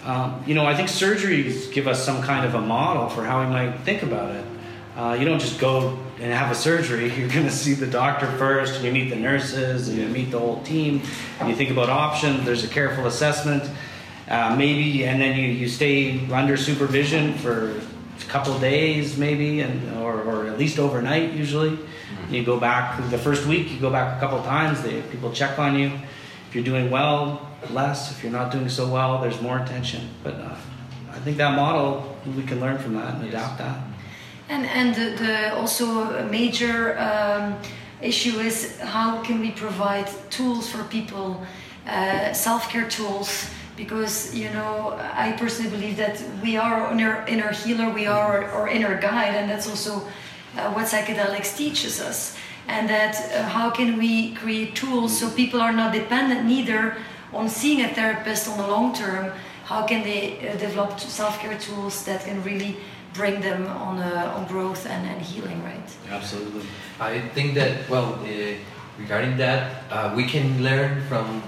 [0.05, 3.41] Um, you know, I think surgeries give us some kind of a model for how
[3.41, 4.45] we might think about it.
[4.97, 7.13] Uh, you don't just go and have a surgery.
[7.17, 10.31] You're going to see the doctor first, and you meet the nurses, and you meet
[10.31, 11.03] the whole team.
[11.39, 12.45] And you think about options.
[12.45, 13.71] There's a careful assessment,
[14.29, 19.97] uh, maybe, and then you, you stay under supervision for a couple days, maybe, and
[19.99, 21.33] or, or at least overnight.
[21.33, 21.79] Usually,
[22.31, 23.71] you go back the first week.
[23.71, 24.83] You go back a couple times.
[24.83, 25.93] They, people check on you.
[26.51, 28.11] If you're doing well, less.
[28.11, 30.09] If you're not doing so well, there's more attention.
[30.25, 30.57] But uh,
[31.13, 33.79] I think that model we can learn from that and adapt that.
[34.49, 37.57] And and the, the also a major um,
[38.03, 41.47] issue is how can we provide tools for people,
[41.87, 47.53] uh, self-care tools, because you know I personally believe that we are our inner, inner
[47.53, 50.03] healer, we are our, our inner guide, and that's also
[50.57, 52.37] uh, what psychedelics teaches us.
[52.71, 56.97] And that uh, how can we create tools so people are not dependent neither
[57.33, 59.33] on seeing a therapist on the long term.
[59.65, 62.77] How can they uh, develop self-care tools that can really
[63.15, 65.89] bring them on uh, on growth and, and healing, right?
[66.11, 66.63] Absolutely.
[67.01, 68.55] I think that, well, uh,
[68.99, 71.43] regarding that, uh, we can learn from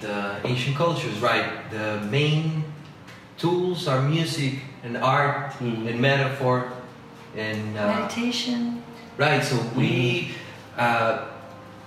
[0.00, 1.44] the ancient cultures, right?
[1.70, 2.64] The main
[3.38, 5.88] tools are music and art Mhm.
[5.88, 6.68] and metaphor
[7.36, 7.76] and.
[7.78, 8.82] Uh, Meditation.
[9.18, 10.32] right, so we.
[10.80, 11.28] Uh,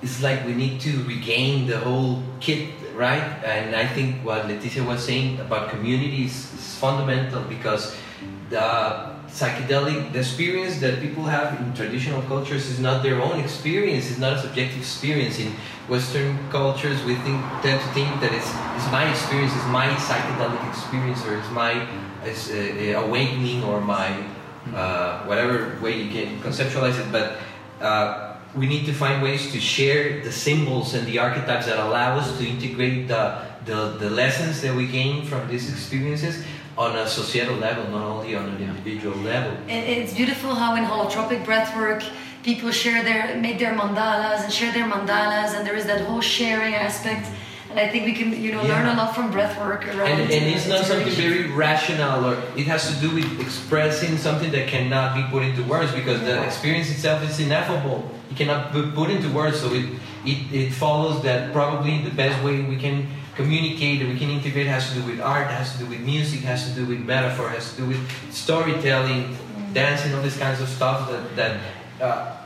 [0.03, 3.23] it's like we need to regain the whole kit, right?
[3.43, 7.95] And I think what Leticia was saying about community is, is fundamental because
[8.51, 14.11] the psychedelic, the experience that people have in traditional cultures is not their own experience.
[14.11, 15.39] It's not a subjective experience.
[15.39, 15.53] In
[15.87, 20.61] Western cultures, we think tend to think that it's, it's my experience, it's my psychedelic
[20.69, 21.87] experience, or it's my
[22.23, 24.23] it's, uh, uh, awakening, or my
[24.75, 27.11] uh, whatever way you can conceptualize it.
[27.11, 27.37] But
[27.81, 32.17] uh, we need to find ways to share the symbols and the archetypes that allow
[32.17, 36.45] us to integrate the, the, the lessons that we gain from these experiences
[36.77, 39.55] on a societal level, not only on an individual level.
[39.67, 42.03] It's beautiful how in holotropic breathwork
[42.43, 46.21] people share their make their mandalas and share their mandalas, and there is that whole
[46.21, 47.27] sharing aspect.
[47.73, 50.11] And I think we can you know learn a lot from breathwork around.
[50.11, 54.51] And, and it's not something very rational, or it has to do with expressing something
[54.51, 58.07] that cannot be put into words because the experience itself is ineffable.
[58.29, 59.85] It cannot be put into words, so it,
[60.23, 64.67] it, it follows that probably the best way we can communicate and we can integrate
[64.67, 67.49] has to do with art, has to do with music, has to do with metaphor,
[67.49, 69.35] has to do with storytelling,
[69.73, 71.59] dancing, all these kinds of stuff that, that
[71.99, 72.37] uh,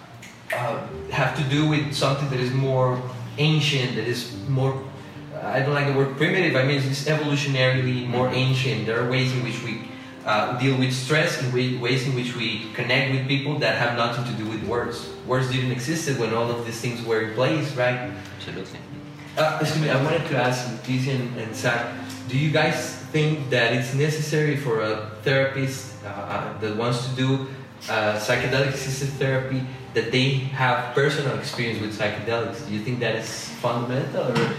[0.55, 3.01] uh, have to do with something that is more
[3.37, 4.81] ancient, that is more
[5.43, 6.55] I don't like the word primitive.
[6.55, 8.85] I mean, it's evolutionarily more ancient.
[8.85, 9.81] There are ways in which we
[10.25, 14.25] uh, deal with stress, in ways in which we connect with people that have nothing
[14.25, 15.09] to do with words.
[15.25, 18.11] Words didn't exist when all of these things were in place, right?
[18.37, 18.79] Absolutely.
[19.37, 21.93] Uh, excuse me, I wanted to ask Leticia and, and Zach,
[22.27, 27.15] do you guys think that it's necessary for a therapist uh, uh that wants to
[27.15, 27.47] do
[27.87, 29.61] uh, psychedelic assisted therapy
[29.93, 32.67] that they have personal experience with psychedelics?
[32.67, 34.55] Do you think that is fundamental or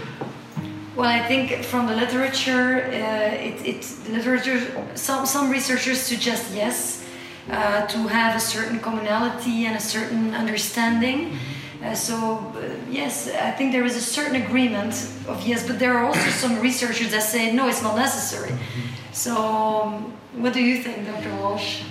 [0.95, 4.59] well, I think from the literature, uh, it, it, literature,
[4.95, 7.05] some, some researchers suggest yes,
[7.49, 11.31] uh, to have a certain commonality and a certain understanding.
[11.31, 11.85] Mm-hmm.
[11.85, 14.93] Uh, so, uh, yes, I think there is a certain agreement
[15.27, 18.51] of yes, but there are also some researchers that say no, it's not necessary.
[18.51, 19.13] Mm-hmm.
[19.13, 21.33] So, um, what do you think, Dr.
[21.37, 21.83] Walsh?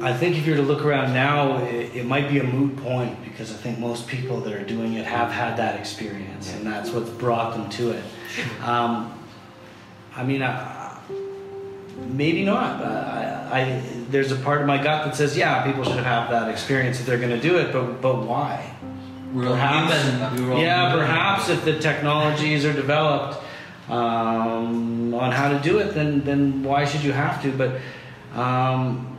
[0.00, 3.22] I think if you're to look around now, it, it, might be a moot point
[3.24, 6.90] because I think most people that are doing it have had that experience, and that's
[6.90, 8.04] what's brought them to it.
[8.62, 9.18] Um,
[10.14, 10.98] I mean, I,
[12.08, 12.82] maybe not.
[12.82, 16.50] I, I, there's a part of my gut that says, yeah, people should have that
[16.50, 18.74] experience if they're going to do it, but but why?
[19.34, 19.94] Perhaps,
[20.60, 23.42] yeah, perhaps if the technologies are developed
[23.88, 27.52] um, on how to do it, then then why should you have to?
[27.52, 27.80] But
[28.38, 29.15] um,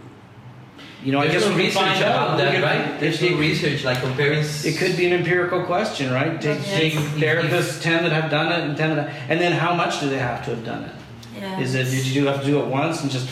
[1.04, 2.38] you know, There's I guess no we research find about out.
[2.38, 3.00] that, right?
[3.00, 4.43] There's no research like comparing.
[4.43, 6.41] It could be an empirical question, right?
[6.41, 6.70] Take, yes.
[6.70, 10.10] take therapists, ten that have done it, and ten that, and then how much do
[10.10, 10.91] they have to have done it?
[11.39, 11.60] Yeah.
[11.60, 13.30] Is it did you have to do it once and just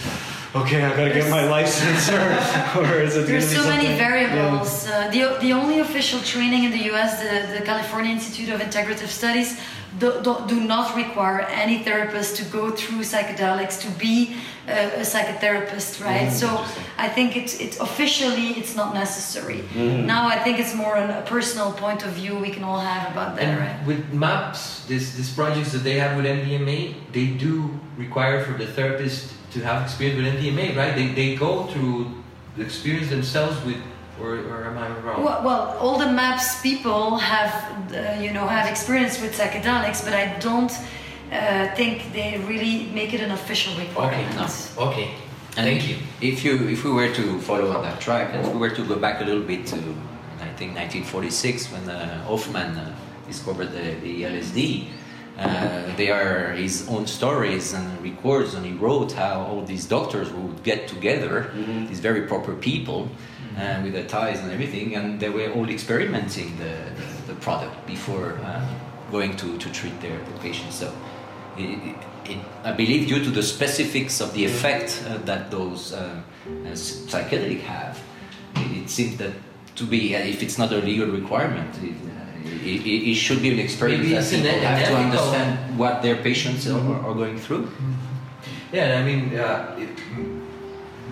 [0.56, 2.26] okay, I gotta get my license, or,
[2.80, 3.28] or is it?
[3.28, 4.88] There's so many something- variables.
[4.88, 9.08] Uh, the, the only official training in the US, the, the California Institute of Integrative
[9.08, 9.60] Studies,
[10.00, 14.36] do, do, do not require any therapist to go through psychedelics to be
[14.68, 16.28] a, a psychotherapist, right?
[16.28, 16.48] Mm, so
[16.98, 19.60] I think it's it officially it's not necessary.
[19.74, 20.04] Mhm.
[20.06, 23.10] Now I think it's more an, a personal point of view we can all have
[23.14, 23.88] about that, And right?
[23.88, 28.68] with MAPS, this these projects that they have with MDMA, they do require for the
[28.68, 30.94] therapist to have experience with MDMA, right?
[30.94, 32.12] They, they go through
[32.58, 33.82] the experience themselves with,
[34.22, 35.24] or, or am I wrong?
[35.24, 37.54] Well, well, all the MAPS people have,
[37.94, 40.72] uh, you know, have experience with psychedelics, but I don't
[41.32, 44.08] uh, think they really make it an official report.
[44.08, 44.72] okay, requirement.
[44.78, 44.84] no.
[44.90, 45.16] okay.
[45.58, 45.98] And Thank you.
[46.20, 48.84] If you if we were to follow on that track, and if we were to
[48.84, 49.78] go back a little bit to,
[50.42, 52.94] I think 1946 when uh, Hofmann uh,
[53.26, 54.90] discovered the, the LSD,
[55.38, 60.32] uh, they are his own stories and records, and he wrote how all these doctors
[60.32, 61.88] would get together, Mhm.
[61.90, 63.10] these very proper people,
[63.58, 67.76] uh, with their ties and everything, and they were all experimenting the, the, the product
[67.88, 68.62] before uh,
[69.12, 70.76] going to, to treat their, their patients.
[70.76, 70.92] So,
[71.58, 71.96] it,
[72.30, 76.76] it, I believe, due to the specifics of the effect uh, that those uh, uh,
[76.76, 78.00] psychedelic have,
[78.56, 79.32] it, it seems that
[79.76, 81.70] to be, uh, if it's not a legal requirement,
[82.46, 86.02] it, it, should be an experience Maybe that it's an people have to understand what
[86.02, 87.70] their patients are, are going through.
[88.72, 89.90] Yeah, I mean, uh, it,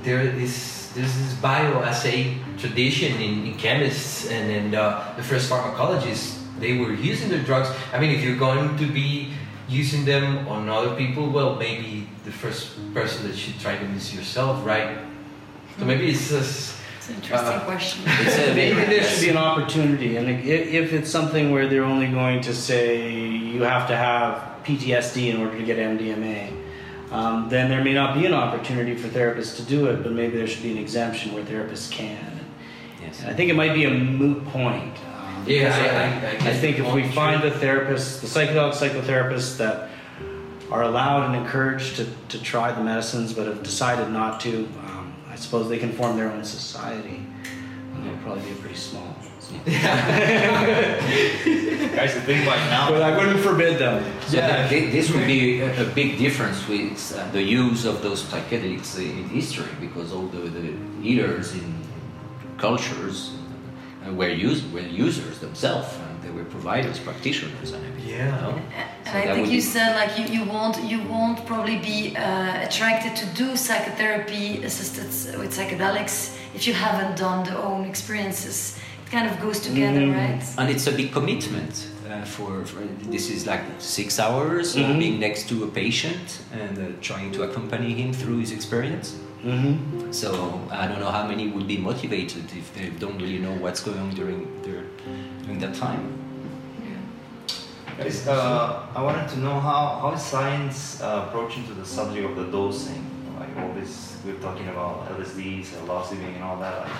[0.04, 6.40] there is there's this bioassay tradition in, in chemists and in uh, the first pharmacologists.
[6.60, 7.70] They were using the drugs.
[7.92, 9.34] I mean, if you're going to be
[9.68, 14.14] using them on other people, well, maybe the first person that should try them is
[14.14, 15.00] yourself, right?
[15.80, 18.04] So maybe it's just It's an interesting Uh, question.
[18.06, 22.08] It's Maybe there should be an opportunity, and if, if it's something where they're only
[22.08, 26.47] going to say you have to have PTSD in order to get MDMA,
[27.12, 30.38] um, then there may not be an opportunity for therapists to do it, but maybe
[30.38, 32.39] there should be an exemption where therapists can.
[33.01, 33.20] yes.
[33.20, 34.95] And I think it might be a moot point.
[35.14, 37.49] Um, Yeah, I- I, I- I I think if we find sure.
[37.49, 39.89] the therapists, the psychedelic psychotherapists that
[40.72, 44.54] are allowed and encouraged to, to try the medicines but have decided not to,
[44.88, 44.93] um,
[45.34, 47.26] I suppose they can form their own society.
[47.96, 49.16] And It'll probably be pretty small.
[49.40, 49.56] so.
[51.96, 52.90] Guys, the thing right now.
[52.90, 54.04] But I wouldn't forbid them.
[54.28, 54.68] So Yeah.
[54.68, 58.98] th- this would be a, a big difference with uh, the use of those psychedelics
[59.00, 61.74] in history because all the, the leaders in
[62.58, 63.32] cultures
[64.08, 67.93] uh, were, use, were users themselves and they were providers, practitioners and everything.
[68.14, 68.26] Yeah.
[68.26, 68.61] you know?
[69.05, 72.68] And I think you be- said like you, you won't you won't probably be uh,
[72.68, 75.09] attracted to do psychotherapy assisted
[75.39, 76.16] with psychedelics
[76.57, 78.57] if you haven't done the own experiences.
[79.05, 80.16] It kind of goes together, Mm.
[80.22, 80.43] right?
[80.57, 81.88] And it's a big commitment.
[82.03, 82.82] Uh, for, for
[83.14, 84.99] this is like six hours uh, Mhm.
[84.99, 86.28] being next to a patient
[86.61, 89.07] and uh, trying to accompany him through his experience.
[89.43, 90.11] Mm-hmm.
[90.11, 90.30] So
[90.70, 93.99] I don't know how many would be motivated if they don't really know what's going
[93.99, 94.84] on during their,
[95.45, 96.01] during that time.
[98.00, 102.36] Uh, I wanted to know how, how is science uh, approaching to the subject of
[102.36, 103.06] the dosing?
[103.39, 106.82] Like all this, we're talking about LSD, psilocybin, and all that.
[106.82, 106.91] Like,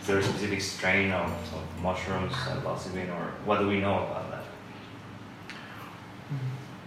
[0.00, 4.30] is there a specific strain of, of mushrooms, psilocybin, or what do we know about
[4.30, 4.44] that?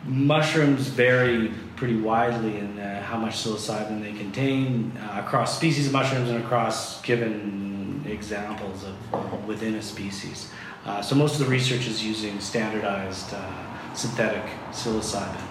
[0.04, 5.94] Mushrooms vary pretty widely in uh, how much psilocybin they contain uh, across species of
[5.94, 7.73] mushrooms and across given
[8.14, 10.52] examples of within a species.
[10.86, 15.42] Uh, so most of the research is using standardized uh, synthetic psilocybin.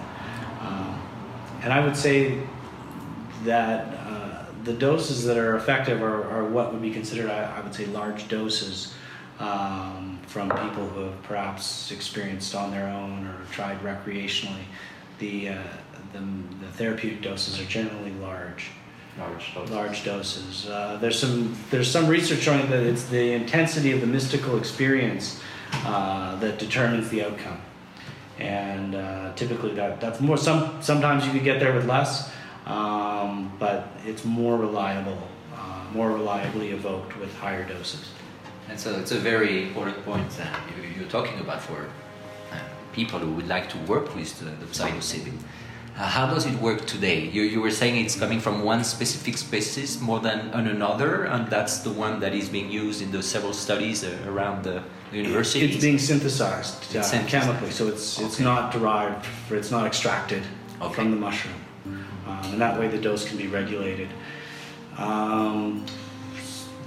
[0.61, 1.01] Um,
[1.63, 2.41] and I would say
[3.43, 7.61] that uh, the doses that are effective are, are what would be considered, I, I
[7.61, 8.93] would say, large doses
[9.39, 14.65] um, from people who have perhaps experienced on their own or tried recreationally.
[15.19, 15.63] The, uh,
[16.13, 18.71] the, the therapeutic doses are generally large.
[19.19, 19.71] Large doses.
[19.71, 20.67] Large doses.
[20.67, 25.39] Uh, there's some there's some research showing that it's the intensity of the mystical experience
[25.85, 27.61] uh, that determines the outcome,
[28.39, 30.37] and uh, typically that that's more.
[30.37, 32.31] Some sometimes you could get there with less,
[32.65, 35.19] um, but it's more reliable,
[35.55, 38.09] uh, more reliably evoked with higher doses.
[38.69, 41.85] And so it's a very important point that you- you're talking about for
[42.51, 42.55] uh,
[42.93, 45.37] people who would like to work with the, the psilocybin.
[45.95, 47.19] Uh, how does it work today?
[47.29, 51.47] You, you were saying it's coming from one specific species more than on another, and
[51.49, 54.81] that's the one that is being used in the several studies uh, around the
[55.11, 55.65] university.
[55.71, 57.27] It's being synthesized, uh, It's synthesized.
[57.45, 60.43] chemically, so it's it's not derived, it's not extracted
[60.81, 60.95] Okay.
[60.95, 61.53] from the mushroom,
[61.85, 64.09] um, and that way the dose can be regulated.
[64.97, 65.85] Um,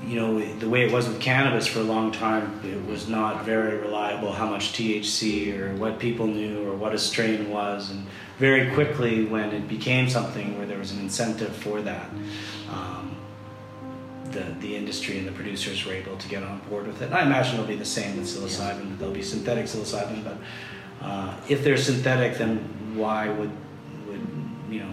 [0.05, 3.45] you know, the way it was with cannabis for a long time, it was not
[3.45, 8.05] very reliable how much THC or what people knew or what a strain was, and
[8.39, 12.09] very quickly when it became something where there was an incentive for that.
[12.71, 13.17] Um,
[14.31, 17.07] the, the industry and the producers were able to get on board with it.
[17.07, 18.91] And I imagine it'll be the same with psilocybin.
[18.91, 20.37] that There'll be synthetic psilocybin, but
[21.01, 22.59] uh, if they're synthetic, then
[22.97, 23.51] why would
[24.07, 24.27] would
[24.71, 24.93] you know?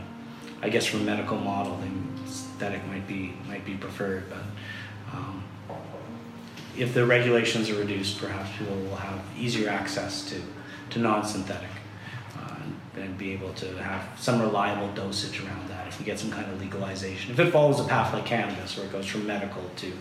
[0.62, 4.30] I guess from a medical model, then synthetic might be might be preferred.
[4.30, 4.44] But
[5.18, 5.44] um,
[6.78, 10.42] if the regulations are reduced, perhaps people will have easier access to
[10.92, 11.70] to non-synthetic
[12.96, 15.88] uh, and be able to have some reliable dosage around that.
[15.88, 18.86] If we get some kind of legalization, if it follows a path like cannabis, where
[18.86, 19.92] it goes from medical to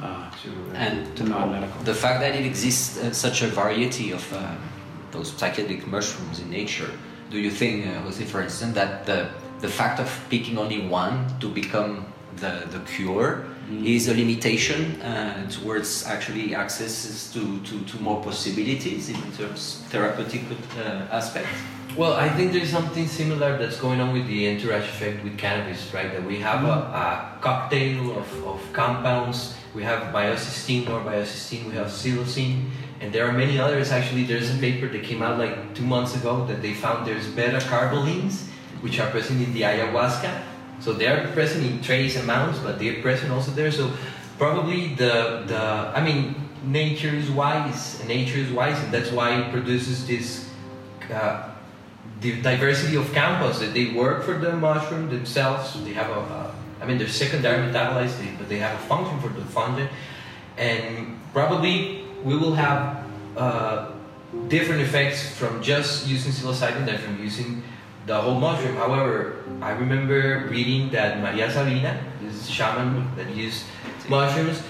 [0.00, 1.82] uh, To, and to non-medical.
[1.84, 4.54] the fact that it exists uh, such a variety of uh,
[5.10, 6.90] those psychedelic mushrooms in nature,
[7.30, 9.28] do you think, uh, Jose, for instance, that the,
[9.60, 12.06] the fact of picking only one to become
[12.36, 13.44] the, the cure
[13.84, 20.42] is a limitation uh, towards actually access to, to, to more possibilities in terms therapeutic
[20.78, 21.50] uh, aspects?
[21.94, 25.92] Well, I think there's something similar that's going on with the entourage effect with cannabis,
[25.92, 26.10] right?
[26.10, 29.54] That we have a, a cocktail of, of compounds.
[29.74, 32.70] We have baeocystin or baeocystin, we have psilocin,
[33.00, 33.92] and there are many others.
[33.92, 37.26] Actually, there's a paper that came out like two months ago that they found there's
[37.28, 38.46] beta carbolines,
[38.80, 40.44] which are present in the ayahuasca.
[40.80, 43.70] So they are present in trace amounts, but they're present also there.
[43.70, 43.92] So
[44.38, 49.52] probably the the I mean, nature is wise, nature is wise, and that's why it
[49.52, 50.48] produces this.
[51.12, 51.51] Uh,
[52.22, 55.74] the diversity of compounds that they work for the mushroom themselves.
[55.84, 59.20] They have a, a I mean, they're secondary metabolites, they, but they have a function
[59.20, 59.86] for the fungi,
[60.56, 63.04] and probably we will have
[63.36, 63.90] uh,
[64.48, 67.62] different effects from just using psilocybin than from using
[68.06, 68.74] the whole mushroom.
[68.76, 73.64] However, I remember reading that Maria Sabina, this shaman that used
[74.08, 74.62] mushrooms.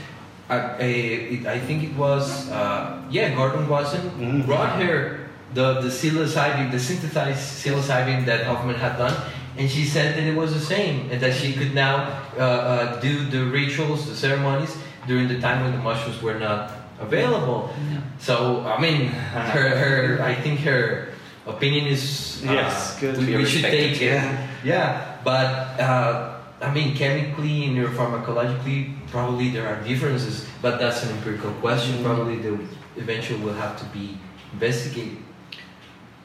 [0.50, 4.44] Uh, eh, it, I think it was uh, yeah Gordon Wasson Mhm.
[4.44, 5.21] brought her
[5.55, 9.14] the the psilocybin, the synthesized psilocybin that Hofmann had done,
[9.59, 13.00] and she said that it was the same, and that she could now uh, uh,
[13.00, 14.76] do the rituals, the ceremonies
[15.07, 17.70] during the time when the mushrooms were not available.
[18.18, 21.09] So I mean, her, her I think her
[21.46, 23.18] opinion is uh, Yes, good.
[23.18, 24.22] We, we should take it.
[24.64, 31.11] Yeah, but uh, I mean, chemically and neuropharmacologically, probably there are differences, but that's an
[31.18, 31.98] empirical question.
[31.98, 32.05] Mhm.
[32.05, 32.57] Probably the
[32.96, 34.16] eventually will have to be
[34.55, 35.18] investigated.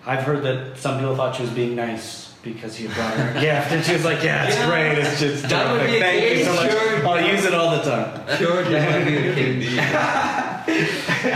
[0.07, 3.41] I've heard that some people thought she was being nice because you brought her a
[3.41, 4.69] gift, and she was like, "Yeah, it's Yeah.
[4.69, 4.97] great.
[4.97, 6.71] It's just That would be a Thank you so much.
[6.71, 7.07] sure.
[7.07, 9.77] I'll use it all the time." Sure, that might be the case.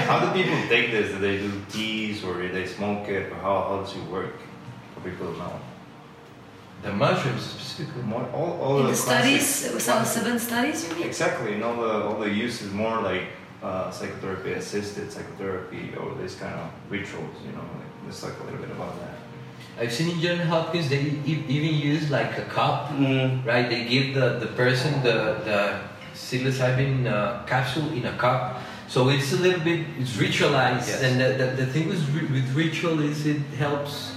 [0.08, 1.12] How do people take this?
[1.12, 3.32] Do they do teas or do they smoke it?
[3.32, 4.36] Or how, how does it work?
[4.96, 5.54] For people to know.
[6.84, 8.04] The mushrooms specifically.
[8.04, 11.04] More, all, all In the the classic- studies, some seven studies, you mean?
[11.08, 13.24] Exactly, and all the all the use is more like
[13.64, 17.36] uh, psychotherapy assisted psychotherapy or this kind of rituals.
[17.45, 19.16] You know, like, let's talk a little bit about that.
[19.80, 23.45] I've seen in John Hopkins they even use like a cup, Mm.
[23.45, 23.70] right?
[23.70, 25.80] They give the, the person the the
[26.14, 28.59] psilocybin uh, capsule in a cup.
[28.88, 31.01] So it's a little bit it's ritualized, Yes.
[31.03, 34.12] and the, the, the thing with with ritual is it helps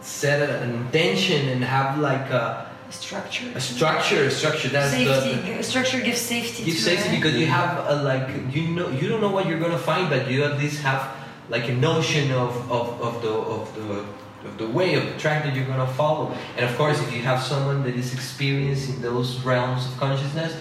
[0.00, 3.50] set an intention and have like a a structure.
[3.54, 4.68] A structure, a structure.
[4.68, 5.52] That's safety.
[5.52, 6.64] the, a structure gives safety.
[6.64, 7.16] gives safety it.
[7.16, 10.30] because you have a, like you know you don't know what you're gonna find, but
[10.30, 11.16] you at least have
[11.48, 14.04] like a notion of, of, of the of the
[14.48, 16.34] of the way of the track that you're gonna follow.
[16.56, 20.56] And of course, if you have someone that is experienced in those realms of consciousness,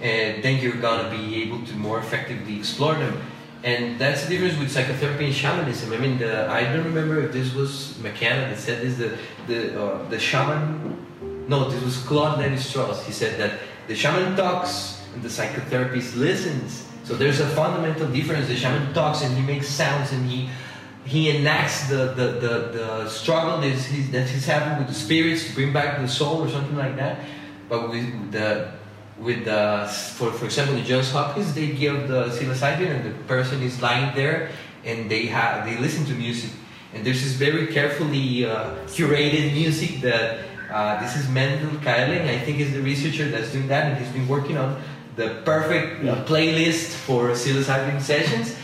[0.00, 3.20] and then you're gonna be able to more effectively explore them.
[3.62, 5.92] And that's the difference with psychotherapy and shamanism.
[5.92, 8.96] I mean, the, I don't remember if this was McKenna that said this.
[8.96, 11.05] The the uh, the shaman,
[11.48, 13.06] no, this was Claude Lévi-Strauss.
[13.06, 16.86] He said that the shaman talks and the psychotherapist listens.
[17.04, 18.48] So there's a fundamental difference.
[18.48, 20.48] The shaman talks and he makes sounds and he
[21.04, 25.46] he enacts the the, the, the struggle that he's, that he's having with the spirits
[25.46, 27.20] to bring back the soul or something like that.
[27.68, 28.72] But with the
[29.18, 33.62] with the for for example the Johns Hopkins they give the psilocybin and the person
[33.62, 34.50] is lying there
[34.84, 36.50] and they have they listen to music
[36.92, 40.40] and there's this very carefully uh, curated music that
[40.70, 44.12] uh, this is Mendel Kaelen I think is the researcher that's doing that and he's
[44.12, 44.80] been working on
[45.16, 48.56] the perfect uh, playlist for psilocybin sessions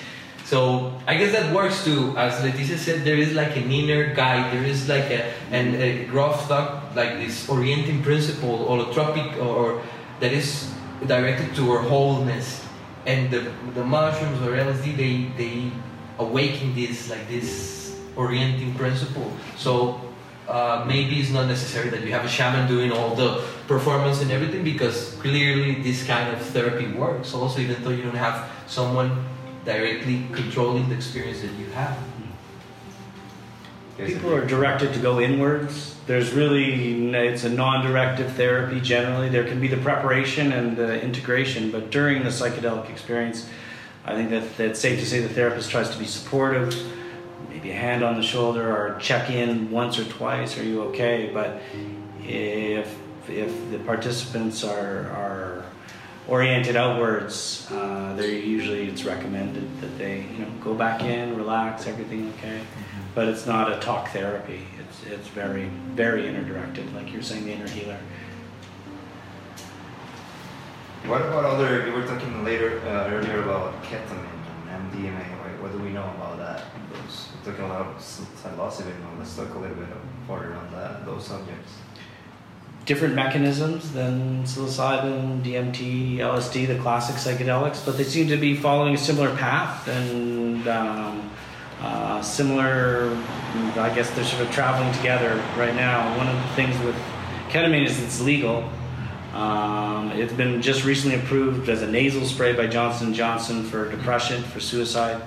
[0.52, 2.12] so I guess that works too.
[2.14, 4.52] As Leticia said, there is like an inner guide.
[4.52, 9.82] There is like a and a Grof thought like this orienting principle, holotropic, or, or
[10.20, 10.68] that is
[11.06, 12.60] directed to our wholeness.
[13.06, 15.72] And the the mushrooms or LSD, they they
[16.18, 19.32] awaken this like this orienting principle.
[19.56, 20.04] So
[20.48, 24.30] uh, maybe it's not necessary that you have a shaman doing all the performance and
[24.30, 27.34] everything because clearly this kind of therapy works.
[27.34, 29.24] Also, even though you don't have someone
[29.64, 31.96] directly controlling the experience that you have.
[33.96, 35.94] People are directed to go inwards.
[36.06, 39.28] There's really, it's a non directive therapy generally.
[39.28, 43.48] There can be the preparation and the integration, but during the psychedelic experience,
[44.04, 46.74] I think that, that it's safe to say the therapist tries to be supportive,
[47.62, 51.30] maybe a hand on the shoulder or check in once or twice, are you okay?
[51.32, 51.62] But
[52.24, 52.98] if,
[53.28, 55.64] if the participants are, are
[56.26, 61.86] oriented outwards, uh, they usually it's recommended that they you know go back in, relax,
[61.86, 62.60] everything okay.
[63.14, 64.66] But it's not a talk therapy.
[64.80, 67.98] It's it's very very inner directed, like you're saying, the inner healer.
[71.06, 71.86] What about other?
[71.86, 74.24] You were talking later uh, earlier about ketamine
[74.70, 75.41] and MDMA.
[75.62, 76.64] What, do we know about that?
[76.92, 78.96] Those talking about psilocybin.
[79.16, 79.86] Let's talk a little bit
[80.26, 81.74] further on that those subjects.
[82.84, 88.96] Different mechanisms than psilocybin, DMT, LSD, the classic psychedelics, but they seem to be following
[88.96, 91.30] a similar path and um,
[91.80, 93.16] uh, similar.
[93.76, 96.18] I guess they're sort of traveling together right now.
[96.18, 96.96] One of the things with
[97.50, 98.68] ketamine is it's legal.
[99.32, 104.42] Um, it's been just recently approved as a nasal spray by Johnson Johnson for depression,
[104.42, 105.22] for suicide.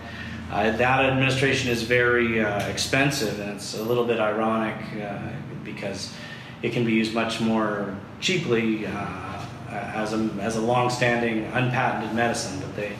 [0.52, 5.18] Uh, that administration is very uh, expensive, and it's a little bit ironic uh,
[5.64, 6.14] because
[6.62, 12.60] it can be used much more cheaply uh, as a as a long-standing unpatented medicine.
[12.60, 12.96] But they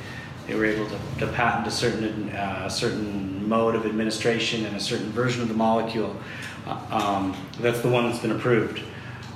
[0.48, 4.80] they were able to, to patent a certain uh, certain mode of administration and a
[4.80, 6.16] certain version of the molecule.
[6.66, 8.82] Uh, um, that's the one that's been approved.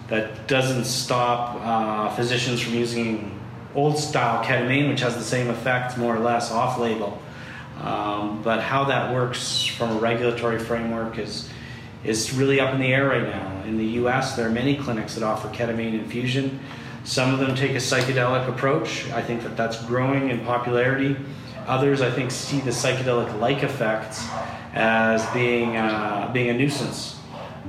[0.08, 3.40] That doesn't stop physicians from using
[3.76, 7.22] old style ketamine, which has the same effects more or less off label.
[7.82, 11.50] Um, but how that works from a regulatory framework is
[12.04, 13.64] is really up in the air right now.
[13.66, 16.60] In the U.S., there are many clinics that offer ketamine infusion.
[17.04, 19.10] Some of them take a psychedelic approach.
[19.12, 21.18] I think that that's growing in popularity.
[21.68, 24.26] Others, I think, see the psychedelic-like effects
[24.74, 27.20] as being uh, being a nuisance.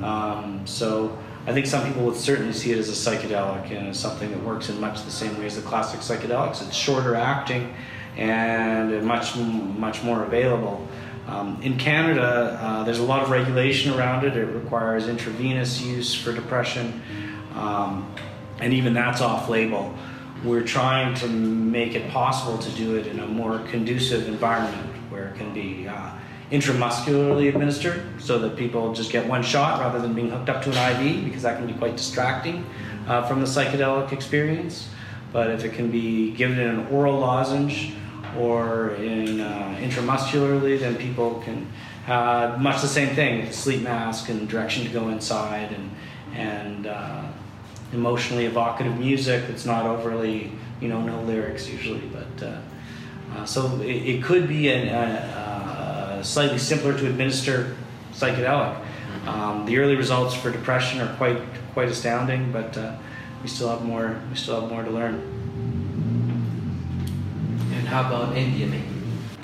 [0.03, 3.99] Um, so I think some people would certainly see it as a psychedelic and as
[3.99, 6.67] something that works in much the same way as the classic psychedelics.
[6.67, 7.75] It's shorter acting
[8.17, 10.87] and much much more available.
[11.27, 14.37] Um, in Canada, uh, there's a lot of regulation around it.
[14.37, 17.03] It requires intravenous use for depression,
[17.55, 18.13] um,
[18.61, 19.95] and even that's off label.
[20.45, 25.29] We're trying to make it possible to do it in a more conducive environment where
[25.29, 26.11] it can be uh,
[26.51, 30.71] intramuscularly administered so that people just get one shot rather than being hooked up to
[30.71, 32.67] an IV because that can be quite distracting
[33.07, 34.89] uh, from the psychedelic experience.
[35.33, 37.93] But if it can be given in an oral lozenge,
[38.39, 41.66] or in uh, intramuscularly, then people can
[42.07, 45.91] uh, much the same thing: with a sleep mask and direction to go inside, and
[46.35, 47.22] and uh,
[47.93, 52.47] emotionally evocative music that's not overly, you know, no lyrics usually, but.
[52.47, 52.61] Uh,
[53.33, 57.76] uh, so it, it, could be a, a, slightly simpler to administer
[58.12, 58.76] psychedelic.
[59.24, 61.41] Um, the early results for depression are quite
[61.72, 62.97] quite astounding, but uh,
[63.43, 65.20] we still have more we still have more to learn
[67.72, 68.82] And how about MDMA?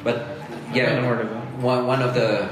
[0.04, 0.26] But
[0.74, 1.00] yeah,
[1.60, 2.48] one, one of the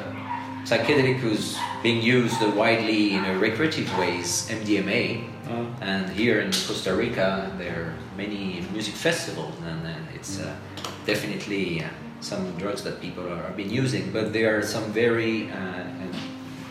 [0.64, 5.28] psychedelic who's being used widely in a recreative ways, MDMA.
[5.50, 10.56] Uh, And here in Costa Rica, there are many music festivals, and, and it's uh,
[11.04, 11.88] definitely uh,
[12.20, 14.10] some drugs that people are, are been using.
[14.10, 15.84] But there are some very uh,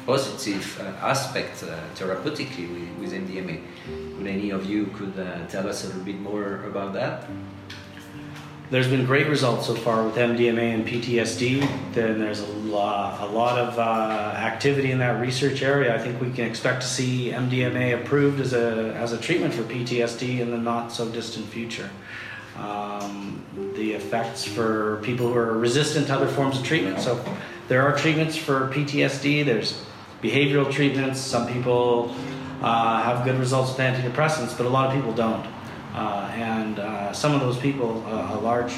[0.05, 3.61] positive uh, aspects uh, therapeutically with, with MDMA.
[4.17, 7.25] Would any of you could uh, tell us a little bit more about that?
[8.69, 11.93] There's been great results so far with MDMA and PTSD.
[11.93, 15.93] Then there's a lot, a lot of activity in that research area.
[15.93, 19.61] I think we can expect to see MDMA approved as a as a treatment for
[19.63, 21.89] PTSD in the not so distant future.
[22.57, 23.43] Um,
[23.75, 26.99] the effects for people who are resistant to other forms of treatment.
[26.99, 27.23] So
[27.67, 29.45] there are treatments for PTSD.
[29.45, 29.83] There's
[30.23, 31.19] behavioral treatments.
[31.19, 32.15] Some people
[32.61, 35.45] uh, have good results with antidepressants, but a lot of people don't.
[35.93, 38.73] Uh, and uh, some of those people, uh, a large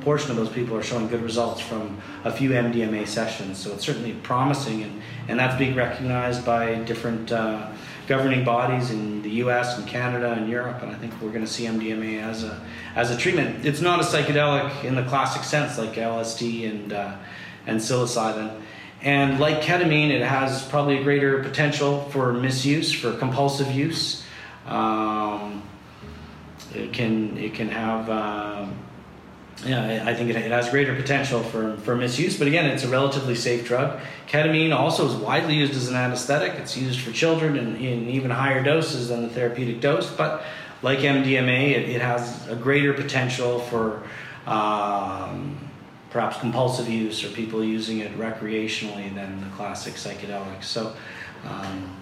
[0.00, 3.58] portion of those people, are showing good results from a few MDMA sessions.
[3.58, 7.70] So it's certainly promising, and, and that's being recognized by different uh,
[8.08, 9.78] governing bodies in the U.S.
[9.78, 10.82] and Canada and Europe.
[10.82, 12.60] And I think we're going to see MDMA as a
[12.96, 13.64] as a treatment.
[13.64, 17.16] It's not a psychedelic in the classic sense like LSD and uh,
[17.66, 18.61] and psilocybin.
[19.02, 24.24] And like ketamine, it has probably a greater potential for misuse, for compulsive use.
[24.66, 25.62] Um,
[26.74, 28.66] it can it can have uh,
[29.64, 32.38] yeah I think it, it has greater potential for, for misuse.
[32.38, 34.00] But again it's a relatively safe drug.
[34.28, 36.52] Ketamine also is widely used as an anesthetic.
[36.60, 40.10] It's used for children in, in even higher doses than the therapeutic dose.
[40.10, 40.44] But
[40.80, 44.02] like MDMA it, it has a greater potential for
[44.46, 45.58] um,
[46.12, 50.94] perhaps compulsive use or people using it recreationally than the classic psychedelics so
[51.46, 51.96] um,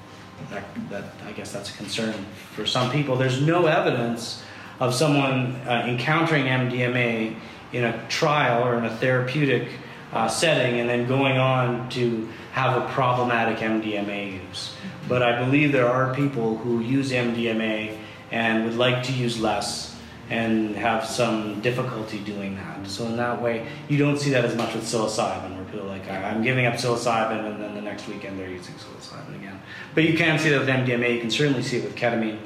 [0.50, 2.14] that, that I guess that's a concern
[2.54, 4.42] for some people there's no evidence
[4.80, 7.36] of someone uh, encountering MDMA
[7.72, 9.68] in a trial or in a therapeutic
[10.12, 14.74] uh, setting and then going on to have a problematic MDMA use.
[15.08, 17.96] But I believe there are people who use MDMA
[18.32, 19.89] and would like to use less
[20.30, 22.86] and have some difficulty doing that.
[22.86, 25.88] So in that way, you don't see that as much with psilocybin, where people are
[25.88, 29.60] like, I'm giving up psilocybin, and then the next weekend they're using psilocybin again.
[29.94, 31.14] But you can see that with MDMA.
[31.14, 32.38] You can certainly see it with ketamine.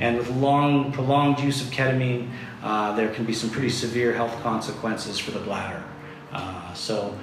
[0.00, 2.30] And with long, prolonged use of ketamine,
[2.62, 5.82] uh, there can be some pretty severe health consequences for the bladder.
[6.32, 7.16] Uh, so,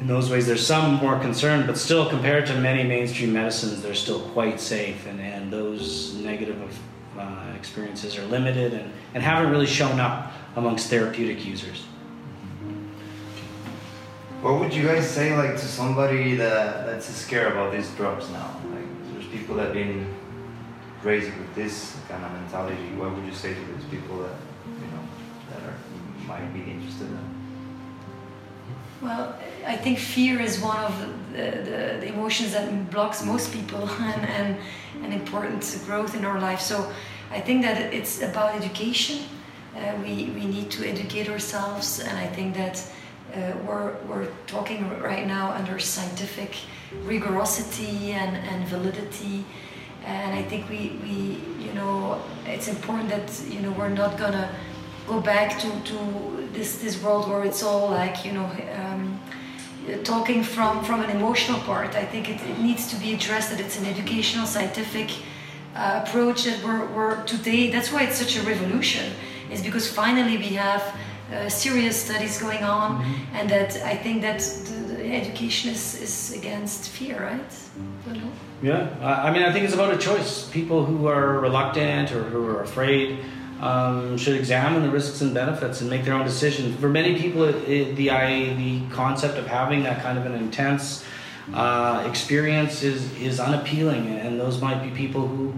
[0.00, 3.94] in those ways, there's some more concern, but still, compared to many mainstream medicines, they're
[3.94, 6.60] still quite safe, and, and those negative
[7.20, 11.84] uh, experiences are limited and, and haven't really shown up amongst therapeutic users.
[14.42, 18.56] What would you guys say like to somebody that, that's scared about these drugs now?
[18.72, 20.14] Like there's people that have been
[21.02, 22.82] raised with this kind of mentality.
[22.96, 25.04] What would you say to these people that you know
[25.50, 25.76] that are
[26.26, 27.40] might be interested in?
[29.02, 29.34] Well,
[29.66, 30.98] I think fear is one of
[31.32, 34.56] the, the, the emotions that blocks most people and, and,
[35.02, 36.60] and important growth in our life.
[36.60, 36.90] So
[37.30, 39.24] I think that it's about education.
[39.76, 42.84] Uh, we, we need to educate ourselves, and I think that
[43.34, 46.56] uh, we're, we're talking right now under scientific
[47.04, 49.44] rigorosity and, and validity.
[50.04, 54.52] And I think we, we, you know, it's important that, you know, we're not gonna
[55.06, 59.09] go back to, to this, this world where it's all like, you know, um,
[60.04, 61.94] talking from, from an emotional part.
[61.94, 65.10] I think it, it needs to be addressed that it's an educational, scientific
[65.74, 69.12] uh, approach that we're, we're today, that's why it's such a revolution,
[69.50, 70.82] is because finally we have
[71.32, 73.36] uh, serious studies going on Mm-hmm.
[73.36, 77.52] and that I think that the, the education is, is against fear, right?
[78.62, 80.48] Yeah, I mean, I think it's about a choice.
[80.50, 83.20] People who are reluctant or who are afraid
[83.60, 86.78] um, should examine the risks and benefits and make their own decisions.
[86.80, 90.34] For many people, it, it, the I, the concept of having that kind of an
[90.34, 91.04] intense
[91.52, 95.52] uh, experience is is unappealing, and those might be people who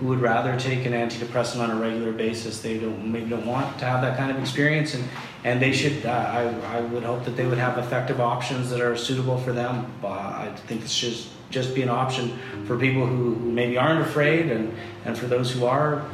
[0.00, 2.60] who would rather take an antidepressant on a regular basis.
[2.60, 5.04] They don't maybe don't want to have that kind of experience, and
[5.44, 6.04] and they should.
[6.04, 9.52] Uh, I I would hope that they would have effective options that are suitable for
[9.52, 9.90] them.
[10.02, 11.16] Uh, I think this should
[11.50, 14.74] just be an option for people who, who maybe aren't afraid, and
[15.04, 16.04] and for those who are,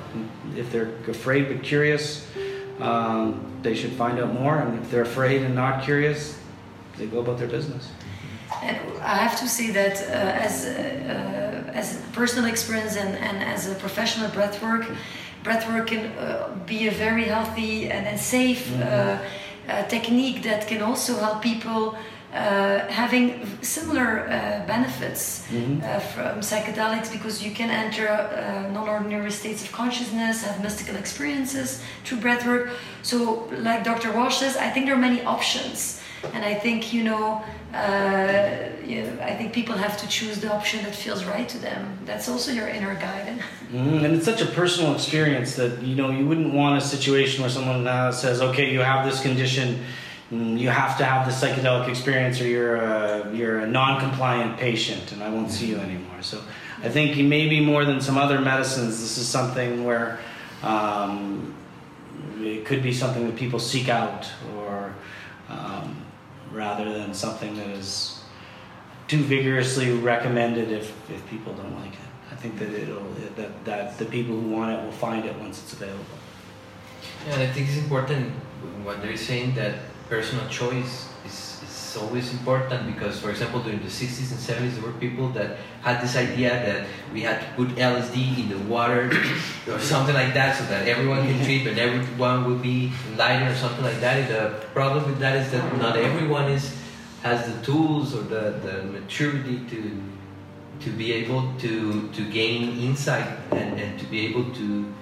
[0.56, 2.26] if they're afraid but curious,
[2.80, 4.58] um, they should find out more.
[4.58, 6.38] And if they're afraid and not curious,
[6.96, 7.90] they go about their business.
[8.62, 13.70] And I have to say that uh, as uh, as personal experience and, and as
[13.70, 14.96] a professional breathwork,
[15.42, 19.18] breathwork can uh, be a very healthy and, and safe uh,
[19.68, 21.96] uh, technique that can also help people
[22.34, 25.82] uh, having similar uh, benefits Mhm.
[25.82, 31.80] uh, from psychedelics because you can enter uh, non-ordinary states of consciousness, have mystical experiences
[32.04, 32.70] through breathwork.
[33.02, 34.10] So, like Dr.
[34.12, 36.00] Walsh says, I think there are many options.
[36.34, 40.50] And I think you know, uh, you know, I think people have to choose the
[40.52, 41.98] option that feels right to them.
[42.06, 43.38] That's also your inner guide.
[43.72, 47.42] Mm, and it's such a personal experience that you know you wouldn't want a situation
[47.42, 49.68] where someone uh, says, "Okay, you have this condition,
[50.58, 55.22] you have to have the psychedelic experience, or you're a, you're a non-compliant patient, and
[55.22, 56.40] I won't see you anymore." So,
[56.82, 60.18] I think maybe more than some other medicines, this is something where
[60.62, 61.54] um,
[62.40, 64.94] it could be something that people seek out, or
[65.48, 66.04] um,
[66.52, 68.22] rather than something that is
[69.08, 71.98] too vigorously recommended if, if people don't like it.
[72.32, 73.06] I think that it'll
[73.36, 76.04] that, that the people who want it will find it once it's available.
[77.26, 78.30] Yeah, and I think it's important
[78.82, 79.76] what they're saying that
[80.08, 84.82] personal choice is, is always important because, for example, during the 60s and 70s, there
[84.82, 89.10] were people that had this idea that we had to put LSD in the water
[89.68, 93.56] or something like that so that everyone can treat and everyone will be enlightened or
[93.56, 94.18] something like that.
[94.18, 96.76] And the problem with that is that not everyone is
[97.22, 100.02] has the tools or the, the maturity to
[100.80, 104.92] to be able to to gain insight and, and to be able to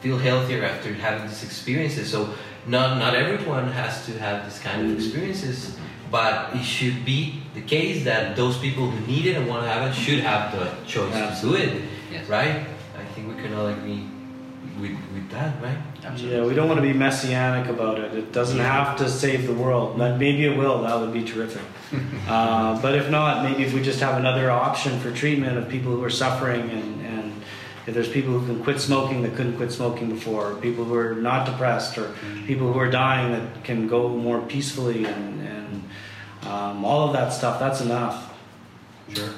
[0.00, 2.10] feel healthier after having these experiences.
[2.10, 2.34] So
[2.66, 5.76] not not everyone has to have this kind of experiences,
[6.10, 9.68] but it should be the case that those people who need it and want to
[9.68, 11.66] have it should have the choice Absolutely.
[11.66, 11.82] to do it,
[12.12, 12.28] Yes.
[12.28, 12.66] right?
[12.98, 14.04] I think we can all agree
[14.80, 15.78] with with that, right?
[16.16, 18.14] Yeah, we don't want to be messianic about it.
[18.14, 19.98] It doesn't have to save the world.
[19.98, 20.82] But maybe it will.
[20.82, 21.62] That would be terrific.
[22.28, 25.92] uh, but if not, maybe if we just have another option for treatment of people
[25.92, 27.19] who are suffering, and, and if
[27.94, 31.14] there's people who can quit smoking that couldn't quit smoking before, or people who are
[31.14, 32.14] not depressed, or
[32.46, 35.84] people who are dying that can go more peacefully, and, and
[36.46, 38.34] um, all of that stuff, that's enough.
[39.12, 39.30] Sure.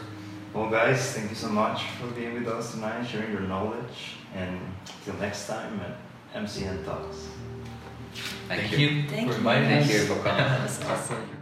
[0.55, 4.61] Well, guys, thank you so much for being with us tonight, sharing your knowledge, and
[5.05, 7.29] till next time at MCN Talks.
[8.49, 8.89] Thank, Thank you.
[8.89, 9.39] you, Thank for you.
[9.39, 9.93] inviting Thank us.
[9.93, 10.37] you for coming.
[10.45, 11.17] That was Our awesome.
[11.17, 11.42] pleasure.